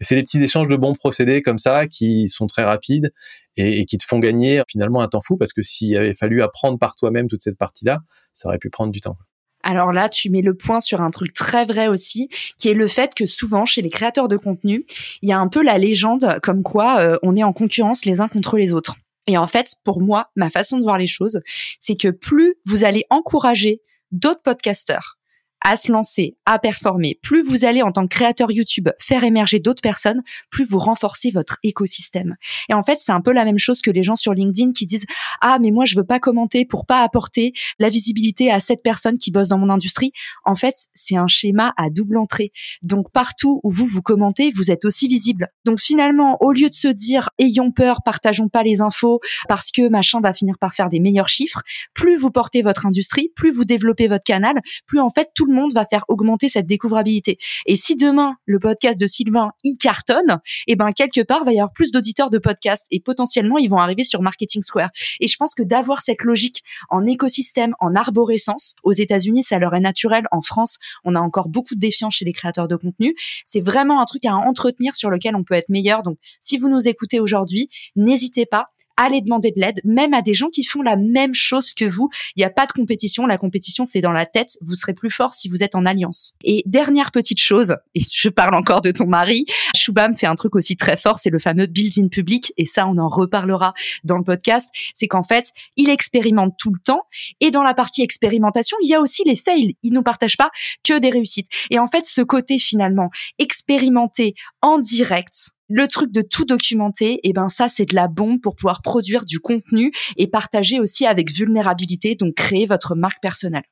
C'est 0.00 0.14
des 0.14 0.22
petits 0.22 0.42
échanges 0.42 0.68
de 0.68 0.76
bons 0.76 0.94
procédés 0.94 1.42
comme 1.42 1.58
ça 1.58 1.86
qui 1.86 2.28
sont 2.28 2.46
très 2.46 2.57
rapides 2.64 3.12
et, 3.56 3.84
qui 3.86 3.98
te 3.98 4.04
font 4.04 4.18
gagner 4.18 4.62
finalement 4.68 5.00
un 5.00 5.08
temps 5.08 5.22
fou 5.22 5.36
parce 5.36 5.52
que 5.52 5.62
s'il 5.62 5.96
avait 5.96 6.14
fallu 6.14 6.42
apprendre 6.42 6.78
par 6.78 6.96
toi-même 6.96 7.28
toute 7.28 7.42
cette 7.42 7.58
partie-là, 7.58 8.00
ça 8.32 8.48
aurait 8.48 8.58
pu 8.58 8.70
prendre 8.70 8.92
du 8.92 9.00
temps. 9.00 9.16
Alors 9.64 9.92
là, 9.92 10.08
tu 10.08 10.30
mets 10.30 10.40
le 10.40 10.54
point 10.54 10.80
sur 10.80 11.00
un 11.00 11.10
truc 11.10 11.34
très 11.34 11.64
vrai 11.64 11.88
aussi, 11.88 12.28
qui 12.58 12.68
est 12.68 12.74
le 12.74 12.86
fait 12.86 13.14
que 13.14 13.26
souvent 13.26 13.64
chez 13.64 13.82
les 13.82 13.90
créateurs 13.90 14.28
de 14.28 14.36
contenu, 14.36 14.86
il 15.20 15.28
y 15.28 15.32
a 15.32 15.38
un 15.38 15.48
peu 15.48 15.64
la 15.64 15.78
légende 15.78 16.38
comme 16.42 16.62
quoi 16.62 17.00
euh, 17.00 17.18
on 17.22 17.34
est 17.34 17.42
en 17.42 17.52
concurrence 17.52 18.04
les 18.04 18.20
uns 18.20 18.28
contre 18.28 18.56
les 18.56 18.72
autres. 18.72 18.96
Et 19.26 19.36
en 19.36 19.46
fait, 19.46 19.74
pour 19.84 20.00
moi, 20.00 20.30
ma 20.36 20.48
façon 20.48 20.78
de 20.78 20.82
voir 20.82 20.96
les 20.96 21.06
choses, 21.06 21.40
c'est 21.80 21.96
que 21.96 22.08
plus 22.08 22.54
vous 22.64 22.84
allez 22.84 23.04
encourager 23.10 23.82
d'autres 24.10 24.42
podcasteurs 24.42 25.17
à 25.64 25.76
se 25.76 25.90
lancer, 25.92 26.36
à 26.46 26.58
performer, 26.58 27.18
plus 27.22 27.42
vous 27.42 27.64
allez 27.64 27.82
en 27.82 27.92
tant 27.92 28.02
que 28.02 28.14
créateur 28.14 28.50
YouTube 28.50 28.88
faire 29.00 29.24
émerger 29.24 29.58
d'autres 29.58 29.82
personnes, 29.82 30.22
plus 30.50 30.64
vous 30.64 30.78
renforcez 30.78 31.30
votre 31.30 31.58
écosystème. 31.62 32.36
Et 32.68 32.74
en 32.74 32.82
fait, 32.82 32.98
c'est 32.98 33.12
un 33.12 33.20
peu 33.20 33.32
la 33.32 33.44
même 33.44 33.58
chose 33.58 33.80
que 33.80 33.90
les 33.90 34.02
gens 34.02 34.14
sur 34.14 34.34
LinkedIn 34.34 34.72
qui 34.72 34.86
disent 34.86 35.06
"Ah, 35.40 35.58
mais 35.60 35.70
moi 35.70 35.84
je 35.84 35.96
veux 35.96 36.04
pas 36.04 36.20
commenter 36.20 36.64
pour 36.64 36.86
pas 36.86 37.02
apporter 37.02 37.52
la 37.78 37.88
visibilité 37.88 38.50
à 38.50 38.60
cette 38.60 38.82
personne 38.82 39.18
qui 39.18 39.30
bosse 39.30 39.48
dans 39.48 39.58
mon 39.58 39.68
industrie." 39.70 40.12
En 40.44 40.54
fait, 40.54 40.74
c'est 40.94 41.16
un 41.16 41.26
schéma 41.26 41.74
à 41.76 41.90
double 41.90 42.18
entrée. 42.18 42.52
Donc 42.82 43.10
partout 43.12 43.60
où 43.64 43.70
vous 43.70 43.86
vous 43.86 44.02
commentez, 44.02 44.50
vous 44.50 44.70
êtes 44.70 44.84
aussi 44.84 45.08
visible. 45.08 45.48
Donc 45.64 45.80
finalement, 45.80 46.36
au 46.40 46.52
lieu 46.52 46.68
de 46.68 46.74
se 46.74 46.88
dire 46.88 47.30
"Ayons 47.38 47.72
peur, 47.72 48.02
partageons 48.04 48.48
pas 48.48 48.62
les 48.62 48.80
infos 48.80 49.20
parce 49.48 49.70
que 49.72 49.88
machin 49.88 50.20
va 50.20 50.32
finir 50.32 50.56
par 50.58 50.74
faire 50.74 50.88
des 50.88 51.00
meilleurs 51.00 51.28
chiffres", 51.28 51.62
plus 51.94 52.16
vous 52.16 52.30
portez 52.30 52.62
votre 52.62 52.86
industrie, 52.86 53.30
plus 53.34 53.50
vous 53.50 53.64
développez 53.64 54.08
votre 54.08 54.24
canal, 54.24 54.54
plus 54.86 55.00
en 55.00 55.10
fait 55.10 55.30
tout 55.34 55.47
le 55.48 55.54
monde 55.54 55.72
va 55.72 55.84
faire 55.86 56.04
augmenter 56.08 56.48
cette 56.48 56.66
découvrabilité. 56.66 57.38
Et 57.66 57.76
si 57.76 57.96
demain 57.96 58.36
le 58.46 58.58
podcast 58.58 59.00
de 59.00 59.06
Sylvain 59.06 59.50
y 59.64 59.76
cartonne, 59.76 60.40
et 60.66 60.72
eh 60.72 60.76
ben 60.76 60.92
quelque 60.92 61.22
part 61.22 61.44
va 61.44 61.52
y 61.52 61.58
avoir 61.58 61.72
plus 61.72 61.90
d'auditeurs 61.90 62.30
de 62.30 62.38
podcasts 62.38 62.86
et 62.90 63.00
potentiellement 63.00 63.58
ils 63.58 63.68
vont 63.68 63.78
arriver 63.78 64.04
sur 64.04 64.22
Marketing 64.22 64.62
Square. 64.62 64.90
Et 65.20 65.26
je 65.26 65.36
pense 65.36 65.54
que 65.54 65.62
d'avoir 65.62 66.02
cette 66.02 66.22
logique 66.22 66.62
en 66.90 67.06
écosystème, 67.06 67.74
en 67.80 67.94
arborescence, 67.94 68.74
aux 68.82 68.92
États-Unis 68.92 69.42
ça 69.42 69.58
leur 69.58 69.74
est 69.74 69.80
naturel, 69.80 70.26
en 70.30 70.40
France 70.40 70.78
on 71.04 71.14
a 71.14 71.20
encore 71.20 71.48
beaucoup 71.48 71.74
de 71.74 71.80
défiance 71.80 72.14
chez 72.14 72.24
les 72.24 72.32
créateurs 72.32 72.68
de 72.68 72.76
contenu. 72.76 73.14
C'est 73.44 73.60
vraiment 73.60 74.00
un 74.00 74.04
truc 74.04 74.24
à 74.24 74.36
entretenir 74.36 74.94
sur 74.94 75.10
lequel 75.10 75.34
on 75.36 75.44
peut 75.44 75.54
être 75.54 75.68
meilleur. 75.68 76.02
Donc 76.02 76.18
si 76.40 76.58
vous 76.58 76.68
nous 76.68 76.88
écoutez 76.88 77.20
aujourd'hui, 77.20 77.68
n'hésitez 77.96 78.46
pas 78.46 78.68
allez 78.98 79.22
demander 79.22 79.52
de 79.52 79.60
l'aide, 79.60 79.80
même 79.84 80.12
à 80.12 80.20
des 80.20 80.34
gens 80.34 80.48
qui 80.48 80.62
font 80.64 80.82
la 80.82 80.96
même 80.96 81.32
chose 81.32 81.72
que 81.72 81.86
vous. 81.86 82.10
Il 82.36 82.40
n'y 82.40 82.44
a 82.44 82.50
pas 82.50 82.66
de 82.66 82.72
compétition. 82.72 83.24
La 83.24 83.38
compétition, 83.38 83.86
c'est 83.86 84.02
dans 84.02 84.12
la 84.12 84.26
tête. 84.26 84.58
Vous 84.60 84.74
serez 84.74 84.92
plus 84.92 85.08
fort 85.08 85.32
si 85.32 85.48
vous 85.48 85.62
êtes 85.62 85.74
en 85.74 85.86
alliance. 85.86 86.32
Et 86.44 86.62
dernière 86.66 87.12
petite 87.12 87.40
chose, 87.40 87.76
et 87.94 88.02
je 88.12 88.28
parle 88.28 88.54
encore 88.54 88.82
de 88.82 88.90
ton 88.90 89.06
mari, 89.06 89.46
Shubham 89.74 90.16
fait 90.16 90.26
un 90.26 90.34
truc 90.34 90.54
aussi 90.56 90.76
très 90.76 90.96
fort, 90.96 91.18
c'est 91.18 91.30
le 91.30 91.38
fameux 91.38 91.66
build-in 91.66 92.08
public. 92.08 92.52
Et 92.56 92.66
ça, 92.66 92.86
on 92.86 92.98
en 92.98 93.08
reparlera 93.08 93.72
dans 94.04 94.18
le 94.18 94.24
podcast. 94.24 94.68
C'est 94.94 95.06
qu'en 95.06 95.22
fait, 95.22 95.52
il 95.76 95.88
expérimente 95.88 96.54
tout 96.58 96.72
le 96.72 96.80
temps. 96.80 97.02
Et 97.40 97.50
dans 97.50 97.62
la 97.62 97.74
partie 97.74 98.02
expérimentation, 98.02 98.76
il 98.82 98.90
y 98.90 98.94
a 98.94 99.00
aussi 99.00 99.22
les 99.24 99.36
fails. 99.36 99.76
Il 99.82 99.92
ne 99.92 100.00
partage 100.00 100.36
pas 100.36 100.50
que 100.84 100.98
des 100.98 101.10
réussites. 101.10 101.48
Et 101.70 101.78
en 101.78 101.88
fait, 101.88 102.04
ce 102.04 102.20
côté 102.20 102.58
finalement 102.58 103.10
expérimenté 103.38 104.34
en 104.62 104.78
direct, 104.78 105.50
le 105.68 105.86
truc 105.86 106.12
de 106.12 106.22
tout 106.22 106.44
documenter, 106.44 107.14
et 107.14 107.20
eh 107.30 107.32
ben 107.32 107.48
ça 107.48 107.68
c'est 107.68 107.86
de 107.86 107.94
la 107.94 108.08
bombe 108.08 108.40
pour 108.40 108.56
pouvoir 108.56 108.82
produire 108.82 109.24
du 109.24 109.38
contenu 109.38 109.92
et 110.16 110.26
partager 110.26 110.80
aussi 110.80 111.06
avec 111.06 111.30
vulnérabilité, 111.30 112.14
donc 112.14 112.34
créer 112.34 112.66
votre 112.66 112.94
marque 112.94 113.20
personnelle. 113.22 113.64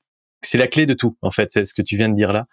C'est 0.42 0.58
la 0.58 0.66
clé 0.66 0.86
de 0.86 0.94
tout, 0.94 1.16
en 1.22 1.30
fait, 1.30 1.50
c'est 1.50 1.64
ce 1.64 1.74
que 1.74 1.82
tu 1.82 1.96
viens 1.96 2.08
de 2.08 2.14
dire 2.14 2.32
là. 2.32 2.46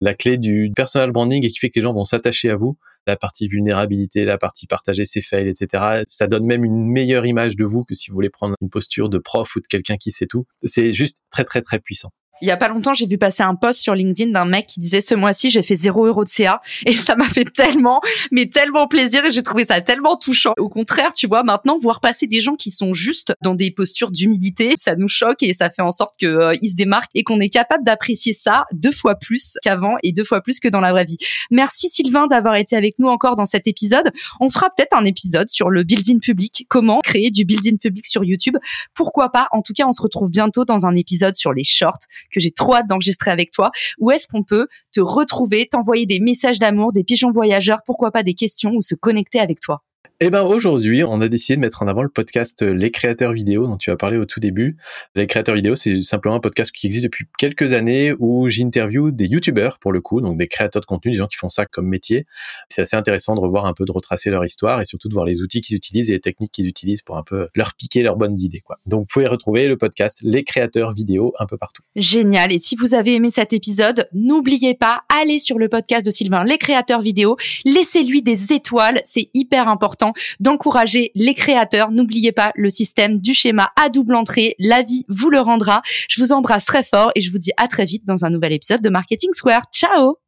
La 0.00 0.14
clé 0.14 0.38
du 0.38 0.70
personal 0.76 1.10
branding 1.10 1.44
et 1.44 1.48
qui 1.48 1.58
fait 1.58 1.70
que 1.70 1.80
les 1.80 1.82
gens 1.82 1.92
vont 1.92 2.04
s'attacher 2.04 2.50
à 2.50 2.56
vous. 2.56 2.78
La 3.06 3.16
partie 3.16 3.48
vulnérabilité, 3.48 4.24
la 4.24 4.38
partie 4.38 4.66
partager 4.66 5.06
ses 5.06 5.22
fails, 5.22 5.48
etc. 5.48 6.02
Ça 6.06 6.26
donne 6.26 6.44
même 6.44 6.64
une 6.64 6.86
meilleure 6.86 7.26
image 7.26 7.56
de 7.56 7.64
vous 7.64 7.82
que 7.84 7.94
si 7.94 8.10
vous 8.10 8.14
voulez 8.14 8.30
prendre 8.30 8.54
une 8.60 8.68
posture 8.68 9.08
de 9.08 9.18
prof 9.18 9.56
ou 9.56 9.60
de 9.60 9.66
quelqu'un 9.66 9.96
qui 9.96 10.12
sait 10.12 10.26
tout. 10.26 10.46
C'est 10.64 10.92
juste 10.92 11.22
très, 11.30 11.44
très, 11.44 11.62
très 11.62 11.78
puissant. 11.78 12.12
Il 12.42 12.48
y 12.48 12.50
a 12.50 12.56
pas 12.56 12.68
longtemps, 12.68 12.94
j'ai 12.94 13.06
vu 13.06 13.18
passer 13.18 13.42
un 13.42 13.54
post 13.54 13.80
sur 13.80 13.94
LinkedIn 13.94 14.32
d'un 14.32 14.46
mec 14.46 14.66
qui 14.66 14.80
disait 14.80 15.00
ce 15.00 15.14
mois-ci, 15.14 15.50
j'ai 15.50 15.62
fait 15.62 15.74
0 15.74 16.06
euros 16.06 16.24
de 16.24 16.28
CA 16.28 16.62
et 16.86 16.92
ça 16.92 17.14
m'a 17.16 17.28
fait 17.28 17.44
tellement, 17.44 18.00
mais 18.30 18.46
tellement 18.46 18.88
plaisir 18.88 19.24
et 19.24 19.30
j'ai 19.30 19.42
trouvé 19.42 19.64
ça 19.64 19.80
tellement 19.80 20.16
touchant. 20.16 20.54
Au 20.58 20.68
contraire, 20.68 21.12
tu 21.12 21.26
vois, 21.26 21.42
maintenant, 21.42 21.76
voir 21.78 22.00
passer 22.00 22.26
des 22.26 22.40
gens 22.40 22.54
qui 22.54 22.70
sont 22.70 22.92
juste 22.92 23.34
dans 23.42 23.54
des 23.54 23.70
postures 23.70 24.10
d'humilité, 24.10 24.74
ça 24.76 24.96
nous 24.96 25.08
choque 25.08 25.42
et 25.42 25.52
ça 25.52 25.70
fait 25.70 25.82
en 25.82 25.90
sorte 25.90 26.16
qu'ils 26.16 26.28
euh, 26.28 26.54
se 26.54 26.74
démarquent 26.74 27.10
et 27.14 27.24
qu'on 27.24 27.40
est 27.40 27.50
capable 27.50 27.84
d'apprécier 27.84 28.32
ça 28.32 28.64
deux 28.72 28.92
fois 28.92 29.16
plus 29.16 29.58
qu'avant 29.62 29.96
et 30.02 30.12
deux 30.12 30.24
fois 30.24 30.40
plus 30.40 30.60
que 30.60 30.68
dans 30.68 30.80
la 30.80 30.92
vraie 30.92 31.04
vie. 31.04 31.18
Merci 31.50 31.88
Sylvain 31.88 32.26
d'avoir 32.26 32.54
été 32.54 32.76
avec 32.76 32.98
nous 32.98 33.08
encore 33.08 33.36
dans 33.36 33.46
cet 33.46 33.66
épisode. 33.66 34.10
On 34.40 34.48
fera 34.48 34.70
peut-être 34.74 34.96
un 34.96 35.04
épisode 35.04 35.48
sur 35.50 35.70
le 35.70 35.82
building 35.82 36.20
public, 36.20 36.66
comment 36.68 37.00
créer 37.00 37.30
du 37.30 37.44
building 37.44 37.78
public 37.78 38.06
sur 38.06 38.24
YouTube. 38.24 38.56
Pourquoi 38.94 39.30
pas? 39.30 39.48
En 39.52 39.62
tout 39.62 39.72
cas, 39.74 39.84
on 39.86 39.92
se 39.92 40.00
retrouve 40.02 40.30
bientôt 40.30 40.64
dans 40.64 40.86
un 40.86 40.94
épisode 40.96 41.36
sur 41.36 41.52
les 41.52 41.64
shorts 41.64 41.98
que 42.30 42.40
j'ai 42.40 42.50
trop 42.50 42.74
hâte 42.74 42.86
d'enregistrer 42.88 43.30
avec 43.30 43.50
toi. 43.50 43.70
Où 43.98 44.10
est-ce 44.10 44.26
qu'on 44.26 44.42
peut 44.42 44.68
te 44.92 45.00
retrouver, 45.00 45.66
t'envoyer 45.66 46.06
des 46.06 46.20
messages 46.20 46.58
d'amour, 46.58 46.92
des 46.92 47.04
pigeons 47.04 47.30
voyageurs, 47.30 47.80
pourquoi 47.84 48.10
pas 48.10 48.22
des 48.22 48.34
questions 48.34 48.72
ou 48.74 48.82
se 48.82 48.94
connecter 48.94 49.40
avec 49.40 49.60
toi? 49.60 49.82
Eh 50.22 50.28
ben 50.28 50.42
aujourd'hui, 50.42 51.02
on 51.02 51.22
a 51.22 51.28
décidé 51.28 51.56
de 51.56 51.62
mettre 51.62 51.80
en 51.80 51.88
avant 51.88 52.02
le 52.02 52.10
podcast 52.10 52.60
euh, 52.60 52.74
Les 52.74 52.90
créateurs 52.90 53.32
vidéo 53.32 53.66
dont 53.66 53.78
tu 53.78 53.90
as 53.90 53.96
parlé 53.96 54.18
au 54.18 54.26
tout 54.26 54.38
début. 54.38 54.76
Les 55.14 55.26
créateurs 55.26 55.54
vidéo, 55.54 55.74
c'est 55.76 56.02
simplement 56.02 56.34
un 56.34 56.40
podcast 56.40 56.70
qui 56.72 56.86
existe 56.86 57.04
depuis 57.04 57.24
quelques 57.38 57.72
années 57.72 58.12
où 58.18 58.50
j'interview 58.50 59.12
des 59.12 59.24
youtubeurs 59.24 59.78
pour 59.78 59.92
le 59.92 60.02
coup, 60.02 60.20
donc 60.20 60.36
des 60.36 60.46
créateurs 60.46 60.82
de 60.82 60.84
contenu, 60.84 61.12
des 61.12 61.16
gens 61.16 61.26
qui 61.26 61.38
font 61.38 61.48
ça 61.48 61.64
comme 61.64 61.86
métier. 61.86 62.26
C'est 62.68 62.82
assez 62.82 62.96
intéressant 62.96 63.34
de 63.34 63.40
revoir 63.40 63.64
un 63.64 63.72
peu, 63.72 63.86
de 63.86 63.92
retracer 63.92 64.28
leur 64.28 64.44
histoire 64.44 64.82
et 64.82 64.84
surtout 64.84 65.08
de 65.08 65.14
voir 65.14 65.24
les 65.24 65.40
outils 65.40 65.62
qu'ils 65.62 65.74
utilisent 65.74 66.10
et 66.10 66.12
les 66.12 66.20
techniques 66.20 66.52
qu'ils 66.52 66.68
utilisent 66.68 67.00
pour 67.00 67.16
un 67.16 67.22
peu 67.22 67.48
leur 67.54 67.72
piquer 67.72 68.02
leurs 68.02 68.16
bonnes 68.16 68.38
idées, 68.38 68.60
quoi. 68.60 68.76
Donc 68.84 69.00
vous 69.00 69.06
pouvez 69.06 69.26
retrouver 69.26 69.68
le 69.68 69.78
podcast 69.78 70.18
Les 70.22 70.44
créateurs 70.44 70.92
vidéo 70.92 71.32
un 71.38 71.46
peu 71.46 71.56
partout. 71.56 71.82
Génial. 71.96 72.52
Et 72.52 72.58
si 72.58 72.76
vous 72.76 72.92
avez 72.92 73.14
aimé 73.14 73.30
cet 73.30 73.54
épisode, 73.54 74.06
n'oubliez 74.12 74.74
pas, 74.74 75.00
allez 75.08 75.38
sur 75.38 75.58
le 75.58 75.70
podcast 75.70 76.04
de 76.04 76.10
Sylvain, 76.10 76.44
Les 76.44 76.58
créateurs 76.58 77.00
vidéo, 77.00 77.38
laissez-lui 77.64 78.20
des 78.20 78.52
étoiles, 78.52 79.00
c'est 79.04 79.30
hyper 79.32 79.66
important 79.70 80.09
d'encourager 80.40 81.10
les 81.14 81.34
créateurs. 81.34 81.90
N'oubliez 81.90 82.32
pas 82.32 82.52
le 82.54 82.70
système 82.70 83.18
du 83.18 83.34
schéma 83.34 83.70
à 83.80 83.88
double 83.88 84.14
entrée. 84.14 84.54
La 84.58 84.82
vie 84.82 85.04
vous 85.08 85.30
le 85.30 85.40
rendra. 85.40 85.82
Je 86.08 86.20
vous 86.20 86.32
embrasse 86.32 86.64
très 86.64 86.82
fort 86.82 87.12
et 87.14 87.20
je 87.20 87.30
vous 87.30 87.38
dis 87.38 87.52
à 87.56 87.68
très 87.68 87.84
vite 87.84 88.04
dans 88.06 88.24
un 88.24 88.30
nouvel 88.30 88.52
épisode 88.52 88.80
de 88.80 88.90
Marketing 88.90 89.32
Square. 89.32 89.62
Ciao 89.72 90.18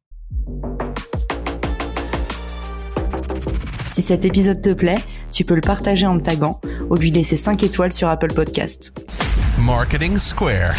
Si 3.91 4.01
cet 4.01 4.25
épisode 4.25 4.59
te 4.59 4.71
plaît, 4.71 5.03
tu 5.31 5.45
peux 5.45 5.53
le 5.53 5.61
partager 5.61 6.07
en 6.07 6.15
me 6.15 6.21
taguant 6.21 6.59
ou 6.89 6.95
lui 6.95 7.11
laisser 7.11 7.35
5 7.35 7.61
étoiles 7.61 7.93
sur 7.93 8.07
Apple 8.07 8.33
Podcast. 8.33 8.99
Marketing 9.59 10.17
Square. 10.17 10.73